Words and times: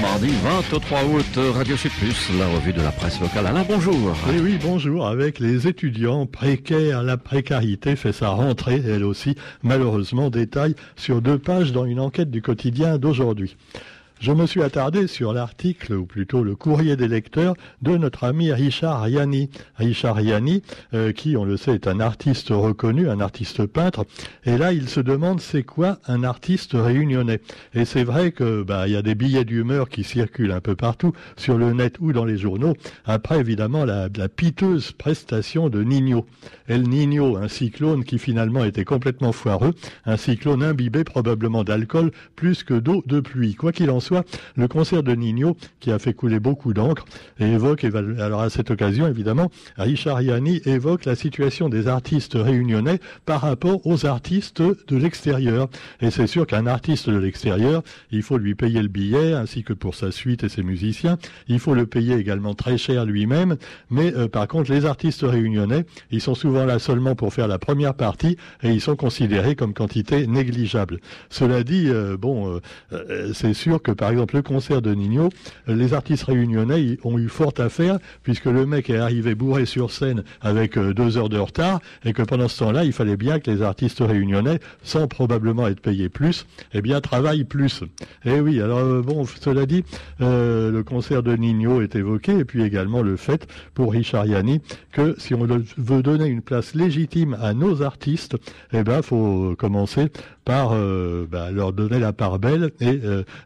mardi 0.00 0.28
23 0.42 1.04
août, 1.04 1.38
Radio 1.54 1.76
Sud 1.76 1.90
Plus, 1.92 2.30
la 2.38 2.46
revue 2.48 2.72
de 2.72 2.80
la 2.80 2.90
presse 2.90 3.20
locale. 3.20 3.46
Alain, 3.46 3.64
bonjour. 3.68 4.14
Oui, 4.28 4.40
oui, 4.42 4.58
bonjour. 4.60 5.06
Avec 5.06 5.38
les 5.38 5.66
étudiants 5.66 6.26
précaires, 6.26 7.02
la 7.02 7.16
précarité 7.16 7.96
fait 7.96 8.12
sa 8.12 8.30
rentrée, 8.30 8.82
elle 8.86 9.04
aussi, 9.04 9.36
malheureusement, 9.62 10.30
détail 10.30 10.74
sur 10.96 11.22
deux 11.22 11.38
pages 11.38 11.72
dans 11.72 11.84
une 11.84 12.00
enquête 12.00 12.30
du 12.30 12.42
quotidien 12.42 12.98
d'aujourd'hui. 12.98 13.56
Je 14.18 14.32
me 14.32 14.46
suis 14.46 14.62
attardé 14.62 15.08
sur 15.08 15.34
l'article, 15.34 15.92
ou 15.92 16.06
plutôt 16.06 16.42
le 16.42 16.56
courrier 16.56 16.96
des 16.96 17.06
lecteurs, 17.06 17.54
de 17.82 17.98
notre 17.98 18.24
ami 18.24 18.50
Richard 18.50 19.06
Yanni. 19.08 19.50
Richard 19.76 20.22
Yanni, 20.22 20.62
euh, 20.94 21.12
qui, 21.12 21.36
on 21.36 21.44
le 21.44 21.58
sait, 21.58 21.74
est 21.74 21.86
un 21.86 22.00
artiste 22.00 22.48
reconnu, 22.48 23.10
un 23.10 23.20
artiste 23.20 23.66
peintre. 23.66 24.06
Et 24.46 24.56
là, 24.56 24.72
il 24.72 24.88
se 24.88 25.00
demande 25.00 25.40
c'est 25.40 25.64
quoi 25.64 25.98
un 26.06 26.24
artiste 26.24 26.72
réunionnais? 26.72 27.40
Et 27.74 27.84
c'est 27.84 28.04
vrai 28.04 28.32
que 28.32 28.62
bah 28.62 28.88
y 28.88 28.96
a 28.96 29.02
des 29.02 29.14
billets 29.14 29.44
d'humeur 29.44 29.90
qui 29.90 30.02
circulent 30.02 30.52
un 30.52 30.60
peu 30.60 30.76
partout 30.76 31.12
sur 31.36 31.58
le 31.58 31.74
net 31.74 31.96
ou 32.00 32.14
dans 32.14 32.24
les 32.24 32.38
journaux. 32.38 32.74
Après, 33.04 33.38
évidemment, 33.38 33.84
la, 33.84 34.08
la 34.16 34.28
piteuse 34.30 34.92
prestation 34.92 35.68
de 35.68 35.82
Nino. 35.82 36.24
El 36.68 36.88
Nino, 36.88 37.36
un 37.36 37.48
cyclone 37.48 38.02
qui 38.02 38.18
finalement 38.18 38.64
était 38.64 38.84
complètement 38.86 39.32
foireux, 39.32 39.74
un 40.06 40.16
cyclone 40.16 40.62
imbibé 40.62 41.04
probablement 41.04 41.64
d'alcool 41.64 42.12
plus 42.34 42.64
que 42.64 42.74
d'eau 42.74 43.02
de 43.06 43.20
pluie. 43.20 43.54
Quoi 43.54 43.72
qu'il 43.72 43.90
en 43.90 44.00
soit, 44.06 44.24
le 44.56 44.68
concert 44.68 45.02
de 45.02 45.12
Nino, 45.12 45.56
qui 45.80 45.90
a 45.90 45.98
fait 45.98 46.14
couler 46.14 46.40
beaucoup 46.40 46.72
d'encre, 46.72 47.04
évoque, 47.38 47.84
alors 47.84 48.40
à 48.40 48.50
cette 48.50 48.70
occasion, 48.70 49.06
évidemment, 49.06 49.50
Richard 49.76 50.22
Yanni 50.22 50.60
évoque 50.64 51.04
la 51.04 51.14
situation 51.14 51.68
des 51.68 51.88
artistes 51.88 52.34
réunionnais 52.34 53.00
par 53.24 53.40
rapport 53.42 53.86
aux 53.86 54.06
artistes 54.06 54.62
de 54.62 54.96
l'extérieur. 54.96 55.68
Et 56.00 56.10
c'est 56.10 56.26
sûr 56.26 56.46
qu'un 56.46 56.66
artiste 56.66 57.10
de 57.10 57.18
l'extérieur, 57.18 57.82
il 58.10 58.22
faut 58.22 58.38
lui 58.38 58.54
payer 58.54 58.80
le 58.82 58.88
billet, 58.88 59.32
ainsi 59.34 59.62
que 59.62 59.72
pour 59.72 59.94
sa 59.94 60.10
suite 60.10 60.44
et 60.44 60.48
ses 60.48 60.62
musiciens. 60.62 61.18
Il 61.48 61.58
faut 61.58 61.74
le 61.74 61.86
payer 61.86 62.16
également 62.16 62.54
très 62.54 62.78
cher 62.78 63.04
lui-même. 63.04 63.56
Mais 63.90 64.14
euh, 64.14 64.28
par 64.28 64.46
contre, 64.48 64.70
les 64.70 64.86
artistes 64.86 65.22
réunionnais, 65.22 65.84
ils 66.10 66.20
sont 66.20 66.34
souvent 66.34 66.64
là 66.64 66.78
seulement 66.78 67.14
pour 67.14 67.32
faire 67.32 67.48
la 67.48 67.58
première 67.58 67.94
partie 67.94 68.36
et 68.62 68.70
ils 68.70 68.80
sont 68.80 68.96
considérés 68.96 69.56
comme 69.56 69.74
quantité 69.74 70.26
négligeable. 70.26 71.00
Cela 71.30 71.62
dit, 71.62 71.88
euh, 71.88 72.16
bon, 72.16 72.60
euh, 72.92 73.32
c'est 73.34 73.54
sûr 73.54 73.82
que 73.82 73.92
par 73.96 74.10
exemple 74.10 74.36
le 74.36 74.42
concert 74.42 74.82
de 74.82 74.94
Nino, 74.94 75.30
les 75.66 75.94
artistes 75.94 76.24
réunionnais 76.24 76.98
ont 77.04 77.18
eu 77.18 77.28
fort 77.28 77.52
à 77.58 77.68
faire 77.68 77.98
puisque 78.22 78.46
le 78.46 78.66
mec 78.66 78.90
est 78.90 78.98
arrivé 78.98 79.34
bourré 79.34 79.66
sur 79.66 79.90
scène 79.90 80.24
avec 80.40 80.76
euh, 80.76 80.94
deux 80.94 81.18
heures 81.18 81.28
de 81.28 81.38
retard 81.38 81.80
et 82.04 82.12
que 82.12 82.22
pendant 82.22 82.48
ce 82.48 82.58
temps-là, 82.60 82.84
il 82.84 82.92
fallait 82.92 83.16
bien 83.16 83.38
que 83.40 83.50
les 83.50 83.62
artistes 83.62 84.00
réunionnais, 84.00 84.60
sans 84.82 85.08
probablement 85.08 85.66
être 85.68 85.80
payés 85.80 86.08
plus, 86.08 86.46
eh 86.72 86.82
bien 86.82 87.00
travaillent 87.00 87.44
plus. 87.44 87.82
Eh 88.24 88.40
oui, 88.40 88.60
alors 88.60 88.78
euh, 88.78 89.02
bon, 89.02 89.24
cela 89.24 89.66
dit, 89.66 89.84
euh, 90.20 90.70
le 90.70 90.82
concert 90.82 91.22
de 91.22 91.34
Nino 91.34 91.80
est 91.82 91.96
évoqué 91.96 92.38
et 92.38 92.44
puis 92.44 92.62
également 92.62 93.02
le 93.02 93.16
fait 93.16 93.46
pour 93.74 93.92
Richard 93.92 94.26
Yanni 94.26 94.60
que 94.92 95.14
si 95.18 95.34
on 95.34 95.46
veut 95.76 96.02
donner 96.02 96.26
une 96.26 96.42
place 96.42 96.74
légitime 96.74 97.36
à 97.40 97.54
nos 97.54 97.82
artistes, 97.82 98.36
eh 98.72 98.82
ben 98.82 99.02
faut 99.02 99.54
commencer 99.58 100.08
par 100.44 100.70
bah, 101.30 101.50
leur 101.50 101.72
donner 101.72 101.98
la 101.98 102.12
part 102.12 102.38
belle 102.38 102.70
et 102.80 103.00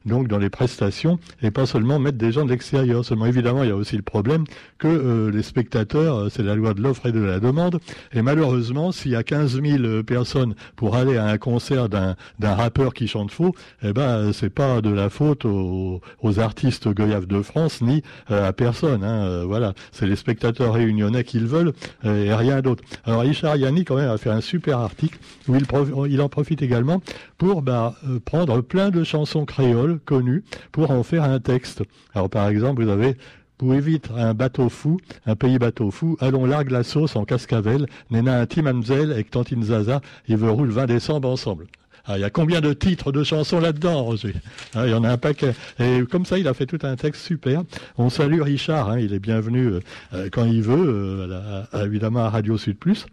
donc 0.05 0.28
dans 0.28 0.39
les 0.41 0.51
prestations 0.51 1.19
et 1.43 1.51
pas 1.51 1.67
seulement 1.67 1.99
mettre 1.99 2.19
des 2.19 2.33
gens 2.33 2.45
de 2.45 2.51
l'extérieur. 2.51 3.05
Seulement 3.05 3.27
évidemment 3.27 3.63
il 3.63 3.69
y 3.69 3.73
a 3.73 3.77
aussi 3.77 3.97
le 3.97 4.03
problème 4.03 4.45
que 4.79 4.89
euh, 4.89 5.31
les 5.31 5.43
spectateurs, 5.43 6.31
c'est 6.31 6.43
la 6.43 6.55
loi 6.55 6.75
de 6.75 6.83
l'offre 6.83 7.07
et 7.07 7.13
de 7.13 7.21
la 7.21 7.41
demande 7.41 7.79
et 8.13 8.23
malheureusement 8.23 8.93
s'il 8.93 9.13
y 9.13 9.17
a 9.17 9.23
15 9.23 9.63
000 9.63 10.03
personnes 10.03 10.55
pour 10.77 10.97
aller 10.97 11.17
à 11.17 11.27
un 11.27 11.39
concert 11.39 11.89
d'un 11.89 12.17
rappeur 12.41 12.95
qui 12.95 13.07
chante 13.07 13.31
faux, 13.31 13.55
eh 13.83 13.93
ben 13.93 14.33
c'est 14.33 14.51
pas 14.51 14.81
de 14.81 14.91
la 14.91 15.11
faute 15.11 15.45
aux, 15.45 16.01
artistes 16.39 16.89
goyaves 16.89 17.27
de 17.27 17.43
France 17.43 17.83
ni 17.83 18.03
à 18.29 18.53
personne. 18.53 19.03
Hein, 19.05 19.45
voilà, 19.45 19.75
c'est 19.93 20.07
les 20.07 20.17
spectateurs 20.17 20.73
réunionnais 20.75 21.25
qu'ils 21.25 21.47
veulent 21.47 21.73
et 22.05 22.33
rien 22.33 22.61
d'autre. 22.61 22.83
Alors 23.05 23.21
Richard 23.23 23.56
Yanni 23.56 23.84
quand 23.84 23.97
même 23.97 24.11
a 24.11 24.17
fait 24.17 24.31
un 24.31 24.41
super 24.41 24.79
article 24.79 25.19
où 25.49 25.56
il, 25.56 25.67
il 26.11 26.21
en 26.21 26.29
profite 26.29 26.62
également 26.62 27.03
pour 27.39 27.62
bah, 27.62 27.95
euh, 28.06 28.19
prendre 28.25 28.61
plein 28.61 28.91
de 28.91 29.05
chansons 29.05 29.45
créoles 29.45 29.99
connues 30.05 30.30
pour 30.73 30.91
en 30.91 31.03
faire 31.03 31.25
un 31.25 31.41
texte. 31.41 31.83
Alors 32.15 32.31
par 32.31 32.49
exemple, 32.49 32.83
vous 32.85 32.91
avez 32.91 33.17
pour 33.59 33.75
éviter 33.75 34.09
un 34.17 34.33
bateau 34.33 34.71
fou, 34.71 34.99
un 35.27 35.37
pays 35.37 35.59
bateau 35.59 35.91
fou, 35.91 36.17
allons 36.21 36.47
largue 36.47 36.71
la 36.71 36.83
sauce 36.83 37.15
en 37.15 37.27
cascavelle, 37.27 37.87
Nena 38.11 38.41
un 38.41 38.47
Timamzel 38.47 39.13
avec 39.13 39.31
Tantine 39.31 39.63
Zaza, 39.63 40.01
et 40.29 40.35
veut 40.35 40.49
le 40.65 40.71
20 40.71 40.87
décembre 40.87 41.29
ensemble. 41.29 41.67
Ah, 42.07 42.17
il 42.17 42.23
y 42.23 42.25
a 42.25 42.31
combien 42.31 42.63
de 42.63 42.73
titres 42.73 43.13
de 43.13 43.23
chansons 43.23 43.61
là-dedans, 43.61 44.03
Roger? 44.03 44.35
Ah, 44.75 44.87
Il 44.87 44.93
y 44.93 44.95
en 44.95 45.05
a 45.05 45.11
un 45.11 45.19
paquet. 45.19 45.53
Et 45.79 46.03
comme 46.11 46.25
ça, 46.25 46.39
il 46.39 46.49
a 46.49 46.55
fait 46.55 46.65
tout 46.65 46.79
un 46.83 46.97
texte 46.97 47.23
super. 47.23 47.62
On 47.99 48.09
salue 48.09 48.41
Richard, 48.41 48.89
hein, 48.89 48.99
il 48.99 49.12
est 49.12 49.19
bienvenu 49.19 49.67
euh, 49.67 49.81
euh, 50.15 50.29
quand 50.33 50.47
il 50.47 50.62
veut, 50.62 51.29
évidemment 51.75 52.21
à 52.21 52.31
Radio 52.31 52.57
Sud 52.57 52.79
Plus 52.79 53.07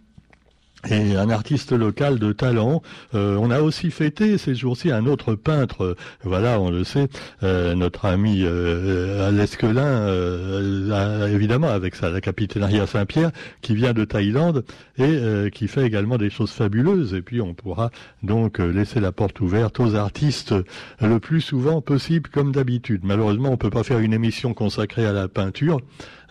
et 0.90 1.16
un 1.16 1.30
artiste 1.30 1.72
local 1.72 2.20
de 2.20 2.32
talent. 2.32 2.82
Euh, 3.16 3.36
on 3.38 3.52
a 3.52 3.62
aussi 3.62 3.92
fêté 3.92 4.38
ces 4.38 4.56
jours-ci 4.56 4.92
un 4.92 5.06
autre 5.06 5.36
peintre, 5.36 5.96
voilà, 6.24 6.60
on 6.60 6.70
le 6.70 6.84
sait, 6.84 7.08
euh, 7.44 7.76
notre 7.76 8.06
ami 8.06 8.44
euh, 8.44 9.32
Lesquelin, 9.32 9.82
euh, 9.82 11.34
évidemment 11.34 11.70
avec 11.70 11.96
sa 11.96 12.10
la 12.10 12.22
capitainerie 12.22 12.80
Saint-Pierre, 12.88 13.32
qui 13.62 13.76
vient 13.76 13.94
de 13.94 14.06
Thaïlande 14.06 14.64
et 14.98 15.20
qui 15.52 15.68
fait 15.68 15.86
également 15.86 16.18
des 16.18 16.30
choses 16.30 16.52
fabuleuses. 16.52 17.14
Et 17.14 17.22
puis 17.22 17.42
on 17.42 17.54
pourra 17.54 17.92
donc 18.24 18.60
laisser 18.60 19.00
la 19.00 19.12
porte 19.12 19.40
ouverte 19.42 19.80
aux 19.80 19.96
artistes 19.96 20.54
le 21.02 21.20
plus 21.20 21.42
souvent 21.42 21.82
possible, 21.82 22.30
comme 22.30 22.52
d'habitude. 22.52 23.02
Malheureusement, 23.04 23.50
on 23.52 23.58
peut 23.58 23.70
pas 23.70 23.84
faire 23.84 24.00
une 24.00 24.14
émission 24.14 24.54
consacrée 24.54 25.06
à 25.06 25.12
la 25.12 25.28
peinture. 25.28 25.82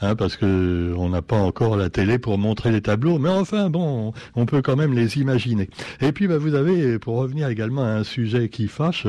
Hein, 0.03 0.15
parce 0.15 0.37
que 0.37 0.95
on 0.99 1.09
n'a 1.09 1.23
pas 1.23 1.39
encore 1.39 1.77
la 1.77 1.89
télé 1.89 2.19
pour 2.19 2.37
montrer 2.37 2.71
les 2.71 2.83
tableaux, 2.83 3.19
mais 3.19 3.31
enfin 3.31 3.71
bon, 3.71 4.12
on 4.34 4.45
peut 4.45 4.61
quand 4.61 4.77
même 4.77 4.93
les 4.93 5.17
imaginer. 5.17 5.71
Et 6.03 6.12
puis 6.12 6.29
bah, 6.29 6.37
vous 6.37 6.55
avez, 6.55 6.99
pour 6.99 7.17
revenir 7.17 7.49
également 7.49 7.83
à 7.83 7.89
un 7.89 8.05
sujet 8.05 8.51
qui 8.51 8.69
fâche, 8.69 9.06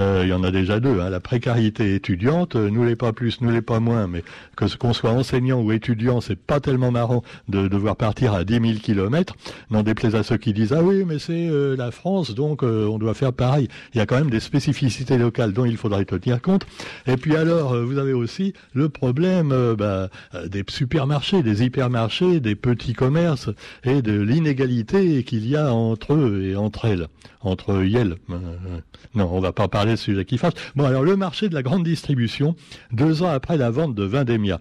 euh, 0.00 0.22
il 0.24 0.28
y 0.28 0.32
en 0.32 0.42
a 0.42 0.50
déjà 0.50 0.80
deux, 0.80 1.00
hein, 1.00 1.08
la 1.08 1.20
précarité 1.20 1.94
étudiante, 1.94 2.56
nous 2.56 2.84
l'est 2.84 2.96
pas 2.96 3.12
plus, 3.12 3.40
nous 3.42 3.50
l'est 3.50 3.62
pas 3.62 3.78
moins, 3.78 4.08
mais 4.08 4.24
que 4.56 4.66
ce 4.66 4.76
qu'on 4.76 4.92
soit 4.92 5.12
enseignant 5.12 5.60
ou 5.60 5.70
étudiant, 5.70 6.20
c'est 6.20 6.38
pas 6.38 6.58
tellement 6.58 6.90
marrant 6.90 7.22
de 7.48 7.68
devoir 7.68 7.94
partir 7.94 8.34
à 8.34 8.42
10 8.44 8.54
000 8.54 8.64
kilomètres, 8.82 9.36
n'en 9.70 9.84
déplaise 9.84 10.16
à 10.16 10.24
ceux 10.24 10.36
qui 10.36 10.52
disent 10.52 10.72
ah 10.72 10.82
oui 10.82 11.04
mais 11.06 11.20
c'est 11.20 11.48
euh, 11.48 11.76
la 11.76 11.92
France 11.92 12.34
donc 12.34 12.64
euh, 12.64 12.86
on 12.86 12.98
doit 12.98 13.14
faire 13.14 13.32
pareil. 13.32 13.68
Il 13.94 13.98
y 13.98 14.00
a 14.00 14.06
quand 14.06 14.16
même 14.16 14.30
des 14.30 14.40
spécificités 14.40 15.16
locales 15.16 15.52
dont 15.52 15.64
il 15.64 15.76
faudrait 15.76 16.04
tenir 16.04 16.42
compte. 16.42 16.66
Et 17.06 17.16
puis 17.16 17.36
alors 17.36 17.76
vous 17.76 17.98
avez 17.98 18.12
aussi 18.12 18.52
le 18.72 18.88
problème 18.88 19.50
bah, 19.78 19.94
euh, 19.94 20.08
des 20.46 20.64
supermarchés, 20.68 21.42
des 21.42 21.64
hypermarchés, 21.64 22.40
des 22.40 22.54
petits 22.54 22.92
commerces 22.92 23.50
et 23.84 24.02
de 24.02 24.20
l'inégalité 24.20 25.24
qu'il 25.24 25.46
y 25.48 25.56
a 25.56 25.72
entre 25.72 26.14
eux 26.14 26.42
et 26.44 26.56
entre 26.56 26.86
elles, 26.86 27.08
entre 27.40 27.84
Yel. 27.84 28.16
Euh, 28.30 28.36
non, 29.14 29.30
on 29.32 29.40
va 29.40 29.52
pas 29.52 29.68
parler 29.68 29.92
de 29.92 29.96
sujet 29.96 30.24
qui 30.24 30.38
fâche. 30.38 30.54
Bon, 30.74 30.84
alors 30.84 31.04
le 31.04 31.16
marché 31.16 31.48
de 31.48 31.54
la 31.54 31.62
grande 31.62 31.84
distribution, 31.84 32.56
deux 32.92 33.22
ans 33.22 33.30
après 33.30 33.56
la 33.56 33.70
vente 33.70 33.94
de 33.94 34.04
Vendémia. 34.04 34.60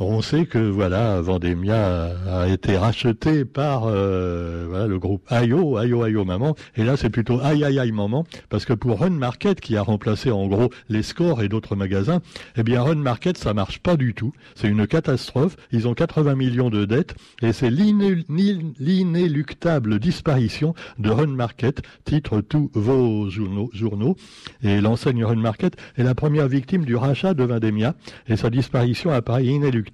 On 0.00 0.22
sait 0.22 0.46
que 0.46 0.58
voilà, 0.58 1.20
Vendémia 1.20 2.12
a, 2.28 2.46
été 2.46 2.76
racheté 2.76 3.44
par 3.44 3.86
euh, 3.86 4.86
le 4.86 4.96
groupe 5.00 5.24
Ayo, 5.28 5.76
Ayo 5.76 6.04
Ayo 6.04 6.24
Maman. 6.24 6.54
Et 6.76 6.84
là, 6.84 6.96
c'est 6.96 7.10
plutôt 7.10 7.40
Aïe 7.40 7.64
Aïe 7.64 7.90
Maman, 7.90 8.24
parce 8.48 8.64
que 8.64 8.74
pour 8.74 9.00
Run 9.00 9.10
Market, 9.10 9.60
qui 9.60 9.76
a 9.76 9.82
remplacé 9.82 10.30
en 10.30 10.46
gros 10.46 10.70
les 10.88 11.02
scores 11.02 11.42
et 11.42 11.48
d'autres 11.48 11.74
magasins, 11.74 12.20
eh 12.56 12.62
bien 12.62 12.80
Run 12.80 12.94
Market, 12.94 13.38
ça 13.38 13.54
marche 13.54 13.80
pas 13.80 13.96
du 13.96 14.14
tout. 14.14 14.32
C'est 14.54 14.68
une 14.68 14.86
catastrophe. 14.86 15.56
Ils 15.72 15.88
ont 15.88 15.94
80 15.94 16.36
millions 16.36 16.70
de 16.70 16.84
dettes 16.84 17.16
et 17.42 17.52
c'est 17.52 17.70
l'inéluctable 17.70 19.98
disparition 19.98 20.76
de 21.00 21.10
Run 21.10 21.26
Market, 21.26 21.82
titre 22.04 22.40
tous 22.40 22.70
vos 22.72 23.28
journaux. 23.30 23.68
journaux. 23.74 24.14
Et 24.62 24.80
l'enseigne 24.80 25.24
Run 25.24 25.40
Market 25.40 25.76
est 25.96 26.04
la 26.04 26.14
première 26.14 26.46
victime 26.46 26.84
du 26.84 26.94
rachat 26.94 27.34
de 27.34 27.42
Vendémia 27.42 27.96
et 28.28 28.36
sa 28.36 28.48
disparition 28.48 29.10
apparaît 29.10 29.46
inéluctable 29.46 29.87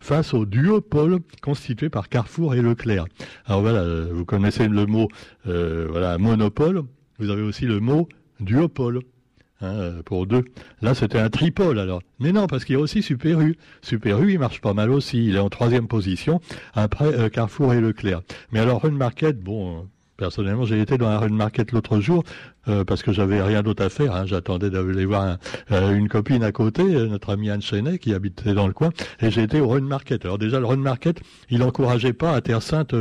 face 0.00 0.34
au 0.34 0.44
duopole 0.44 1.18
constitué 1.42 1.88
par 1.88 2.08
Carrefour 2.08 2.54
et 2.54 2.62
Leclerc. 2.62 3.06
Alors 3.46 3.60
voilà, 3.62 3.84
vous 4.12 4.24
connaissez 4.24 4.68
le 4.68 4.86
mot 4.86 5.08
euh, 5.46 5.86
voilà 5.90 6.18
monopole. 6.18 6.82
Vous 7.18 7.30
avez 7.30 7.42
aussi 7.42 7.66
le 7.66 7.80
mot 7.80 8.08
duopole. 8.40 9.00
Hein, 9.62 10.02
pour 10.04 10.26
deux. 10.26 10.44
Là, 10.82 10.94
c'était 10.94 11.18
un 11.18 11.30
tripole 11.30 11.78
alors. 11.78 12.02
Mais 12.20 12.30
non, 12.30 12.46
parce 12.46 12.66
qu'il 12.66 12.74
y 12.74 12.78
a 12.78 12.80
aussi 12.80 13.02
Super 13.02 13.40
U. 13.40 13.56
Il 13.90 14.38
marche 14.38 14.60
pas 14.60 14.74
mal 14.74 14.90
aussi. 14.90 15.28
Il 15.28 15.36
est 15.36 15.38
en 15.40 15.48
troisième 15.48 15.88
position 15.88 16.42
après 16.74 17.06
euh, 17.06 17.30
Carrefour 17.30 17.72
et 17.72 17.80
Leclerc. 17.80 18.20
Mais 18.52 18.60
alors 18.60 18.82
Run 18.82 18.90
Market, 18.90 19.40
bon, 19.40 19.88
Personnellement, 20.16 20.64
j'ai 20.64 20.80
été 20.80 20.96
dans 20.96 21.10
la 21.10 21.18
rue 21.18 21.28
de 21.28 21.34
Market 21.34 21.72
l'autre 21.72 22.00
jour 22.00 22.24
euh, 22.68 22.84
parce 22.84 23.02
que 23.02 23.12
j'avais 23.12 23.42
rien 23.42 23.62
d'autre 23.62 23.84
à 23.84 23.90
faire. 23.90 24.14
Hein. 24.14 24.24
J'attendais 24.24 24.70
d'aller 24.70 25.04
voir 25.04 25.36
euh, 25.70 25.94
une 25.94 26.08
copine 26.08 26.42
à 26.42 26.52
côté, 26.52 26.82
euh, 26.82 27.06
notre 27.06 27.30
ami 27.30 27.50
Anne 27.50 27.60
Chenet, 27.60 27.98
qui 27.98 28.14
habitait 28.14 28.54
dans 28.54 28.66
le 28.66 28.72
coin, 28.72 28.90
et 29.20 29.30
j'ai 29.30 29.42
été 29.42 29.60
au 29.60 29.68
Run 29.68 29.82
Market. 29.82 30.24
Alors 30.24 30.38
déjà, 30.38 30.58
le 30.58 30.64
Run 30.64 30.78
Market, 30.78 31.20
il 31.50 31.62
encourageait 31.62 32.14
pas 32.14 32.34
à 32.34 32.40
Terre 32.40 32.62
Sainte 32.62 32.94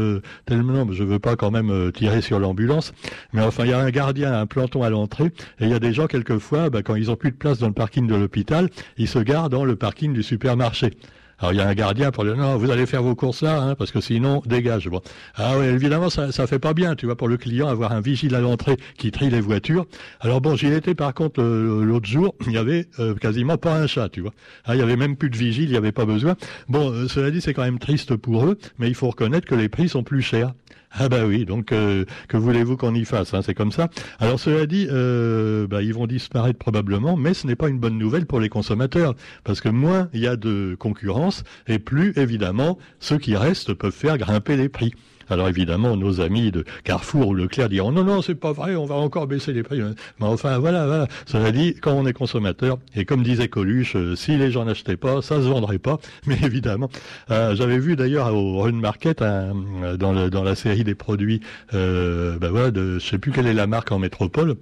tellement, 0.45 0.91
je 0.91 1.03
veux 1.03 1.19
pas 1.19 1.35
quand 1.35 1.51
même 1.51 1.91
tirer 1.93 2.21
sur 2.21 2.39
l'ambulance, 2.39 2.93
mais 3.33 3.41
enfin, 3.41 3.63
il 3.63 3.69
y 3.69 3.73
a 3.73 3.79
un 3.79 3.89
gardien, 3.91 4.33
un 4.33 4.45
planton 4.45 4.83
à 4.83 4.89
l'entrée, 4.89 5.31
et 5.59 5.65
il 5.65 5.69
y 5.69 5.73
a 5.73 5.79
des 5.79 5.93
gens 5.93 6.07
quelquefois, 6.07 6.69
bah, 6.69 6.83
quand 6.83 6.95
ils 6.95 7.09
ont 7.11 7.15
plus 7.15 7.31
de 7.31 7.37
place 7.37 7.59
dans 7.59 7.67
le 7.67 7.73
parking 7.73 8.07
de 8.07 8.15
l'hôpital, 8.15 8.69
ils 8.97 9.07
se 9.07 9.19
gardent 9.19 9.51
dans 9.51 9.65
le 9.65 9.75
parking 9.75 10.13
du 10.13 10.21
supermarché. 10.21 10.91
Alors 11.39 11.53
il 11.53 11.57
y 11.57 11.61
a 11.61 11.67
un 11.67 11.73
gardien 11.73 12.11
pour 12.11 12.23
dire 12.23 12.35
non, 12.35 12.57
vous 12.57 12.71
allez 12.71 12.85
faire 12.85 13.03
vos 13.03 13.15
courses 13.15 13.41
là, 13.41 13.61
hein, 13.61 13.75
parce 13.75 13.91
que 13.91 14.01
sinon 14.01 14.41
dégage. 14.45 14.87
Bon. 14.87 15.01
Ah 15.35 15.57
oui, 15.57 15.65
évidemment 15.65 16.09
ça 16.09 16.31
ça 16.31 16.47
fait 16.47 16.59
pas 16.59 16.73
bien, 16.73 16.95
tu 16.95 17.05
vois, 17.05 17.15
pour 17.15 17.27
le 17.27 17.37
client 17.37 17.67
avoir 17.67 17.91
un 17.91 18.01
vigile 18.01 18.35
à 18.35 18.39
l'entrée 18.39 18.77
qui 18.97 19.11
trie 19.11 19.29
les 19.29 19.41
voitures. 19.41 19.85
Alors 20.21 20.41
bon, 20.41 20.55
j'y 20.55 20.67
étais 20.67 20.95
par 20.95 21.13
contre 21.13 21.41
l'autre 21.43 22.07
jour, 22.07 22.35
il 22.45 22.53
y 22.53 22.57
avait 22.57 22.87
euh, 22.99 23.15
quasiment 23.15 23.57
pas 23.57 23.75
un 23.75 23.87
chat, 23.87 24.09
tu 24.09 24.21
vois. 24.21 24.31
Ah, 24.65 24.75
il 24.75 24.79
y 24.79 24.81
avait 24.81 24.95
même 24.95 25.15
plus 25.15 25.29
de 25.29 25.37
vigile, 25.37 25.65
il 25.65 25.73
y 25.73 25.77
avait 25.77 25.91
pas 25.91 26.05
besoin. 26.05 26.35
Bon, 26.69 26.91
euh, 26.91 27.07
cela 27.07 27.31
dit, 27.31 27.41
c'est 27.41 27.53
quand 27.53 27.63
même 27.63 27.79
triste 27.79 28.15
pour 28.15 28.45
eux, 28.45 28.57
mais 28.79 28.87
il 28.87 28.95
faut 28.95 29.09
reconnaître 29.09 29.47
que 29.47 29.55
les 29.55 29.69
prix 29.69 29.89
sont 29.89 30.03
plus 30.03 30.21
chers. 30.21 30.53
Ah 30.97 31.09
bah 31.09 31.25
oui, 31.25 31.43
donc 31.45 31.73
euh, 31.73 32.05
que 32.29 32.37
voulez-vous 32.37 32.77
qu'on 32.77 32.95
y 32.95 33.03
fasse 33.03 33.33
hein, 33.33 33.41
C'est 33.41 33.53
comme 33.53 33.73
ça. 33.73 33.89
Alors 34.19 34.39
cela 34.39 34.65
dit, 34.65 34.87
euh, 34.89 35.67
bah, 35.67 35.81
ils 35.81 35.93
vont 35.93 36.07
disparaître 36.07 36.57
probablement, 36.57 37.17
mais 37.17 37.33
ce 37.33 37.47
n'est 37.47 37.57
pas 37.57 37.67
une 37.67 37.79
bonne 37.79 37.97
nouvelle 37.97 38.25
pour 38.25 38.39
les 38.39 38.47
consommateurs, 38.47 39.13
parce 39.43 39.59
que 39.59 39.67
moins 39.67 40.09
il 40.13 40.21
y 40.21 40.27
a 40.27 40.37
de 40.37 40.77
concurrence, 40.79 41.43
et 41.67 41.79
plus 41.79 42.13
évidemment 42.15 42.77
ceux 42.99 43.17
qui 43.17 43.35
restent 43.35 43.73
peuvent 43.73 43.91
faire 43.91 44.17
grimper 44.17 44.55
les 44.55 44.69
prix. 44.69 44.93
Alors 45.29 45.47
évidemment, 45.47 45.97
nos 45.97 46.21
amis 46.21 46.51
de 46.51 46.63
Carrefour 46.83 47.29
ou 47.29 47.33
Leclerc 47.33 47.69
diront 47.69 47.91
non, 47.91 48.03
non, 48.03 48.21
c'est 48.21 48.35
pas 48.35 48.51
vrai, 48.51 48.75
on 48.75 48.85
va 48.85 48.95
encore 48.95 49.27
baisser 49.27 49.53
les 49.53 49.63
prix. 49.63 49.79
Mais 49.79 50.25
enfin, 50.25 50.57
voilà, 50.59 50.85
voilà. 50.85 51.07
Cela 51.25 51.51
dit, 51.51 51.75
quand 51.81 51.93
on 51.93 52.05
est 52.05 52.13
consommateur, 52.13 52.77
et 52.95 53.05
comme 53.05 53.23
disait 53.23 53.47
Coluche, 53.47 53.95
euh, 53.95 54.15
si 54.15 54.37
les 54.37 54.51
gens 54.51 54.65
n'achetaient 54.65 54.97
pas, 54.97 55.21
ça 55.21 55.37
se 55.37 55.47
vendrait 55.47 55.79
pas. 55.79 55.99
Mais 56.27 56.37
évidemment, 56.43 56.89
euh, 57.31 57.55
j'avais 57.55 57.79
vu 57.79 57.95
d'ailleurs 57.95 58.33
au 58.33 58.61
Run 58.61 58.73
Market 58.73 59.21
euh, 59.21 59.97
dans, 59.97 60.43
la 60.43 60.55
série 60.55 60.83
des 60.83 60.95
produits, 60.95 61.41
ben 61.71 62.37
voilà, 62.39 62.71
de, 62.71 62.99
je 62.99 63.05
sais 63.05 63.17
plus 63.17 63.31
quelle 63.31 63.47
est 63.47 63.53
la 63.53 63.67
marque 63.67 63.91
en 63.91 63.99
métropole. 63.99 64.55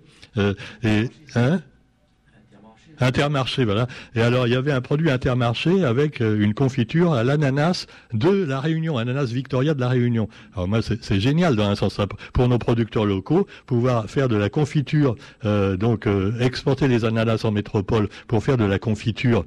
et 0.83 1.09
hein? 1.35 1.59
Intermarché, 2.99 3.65
voilà. 3.65 3.87
Et 4.15 4.21
alors, 4.21 4.47
il 4.47 4.53
y 4.53 4.55
avait 4.55 4.71
un 4.71 4.81
produit 4.81 5.09
Intermarché 5.09 5.83
avec 5.83 6.21
euh, 6.21 6.39
une 6.39 6.53
confiture 6.53 7.13
à 7.13 7.23
l'ananas 7.23 7.87
de 8.13 8.29
la 8.29 8.59
Réunion, 8.59 8.97
ananas 8.97 9.25
Victoria 9.25 9.73
de 9.73 9.79
la 9.79 9.89
Réunion. 9.89 10.29
Alors 10.55 10.67
moi, 10.67 10.79
c'est 10.81 11.19
génial 11.19 11.55
dans 11.55 11.69
un 11.69 11.75
sens 11.75 11.99
pour 12.33 12.47
nos 12.47 12.57
producteurs 12.57 13.05
locaux, 13.05 13.47
pouvoir 13.65 14.09
faire 14.09 14.29
de 14.29 14.35
la 14.35 14.49
confiture, 14.49 15.15
euh, 15.45 15.77
donc 15.77 16.07
euh, 16.07 16.39
exporter 16.39 16.87
les 16.87 17.05
ananas 17.05 17.43
en 17.43 17.51
métropole 17.51 18.09
pour 18.27 18.43
faire 18.43 18.57
de 18.57 18.65
la 18.65 18.79
confiture. 18.79 19.45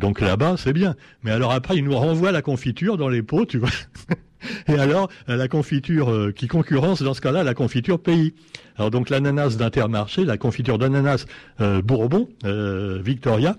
donc 0.00 0.20
là-bas, 0.20 0.56
c'est 0.56 0.72
bien. 0.72 0.94
Mais 1.22 1.30
alors 1.30 1.52
après, 1.52 1.76
ils 1.76 1.84
nous 1.84 1.96
renvoient 1.96 2.32
la 2.32 2.42
confiture 2.42 2.96
dans 2.96 3.08
les 3.08 3.22
pots, 3.22 3.46
tu 3.46 3.58
vois. 3.58 3.70
Et 4.68 4.78
alors, 4.78 5.08
la 5.28 5.48
confiture 5.48 6.32
qui 6.34 6.48
concurrence, 6.48 7.02
dans 7.02 7.14
ce 7.14 7.20
cas-là, 7.20 7.44
la 7.44 7.54
confiture 7.54 8.00
pays. 8.00 8.34
Alors 8.78 8.90
donc 8.90 9.10
l'ananas 9.10 9.56
d'Intermarché, 9.56 10.24
la 10.24 10.36
confiture 10.36 10.78
d'ananas 10.78 11.26
euh, 11.60 11.80
Bourbon, 11.82 12.28
euh, 12.44 13.00
Victoria, 13.02 13.56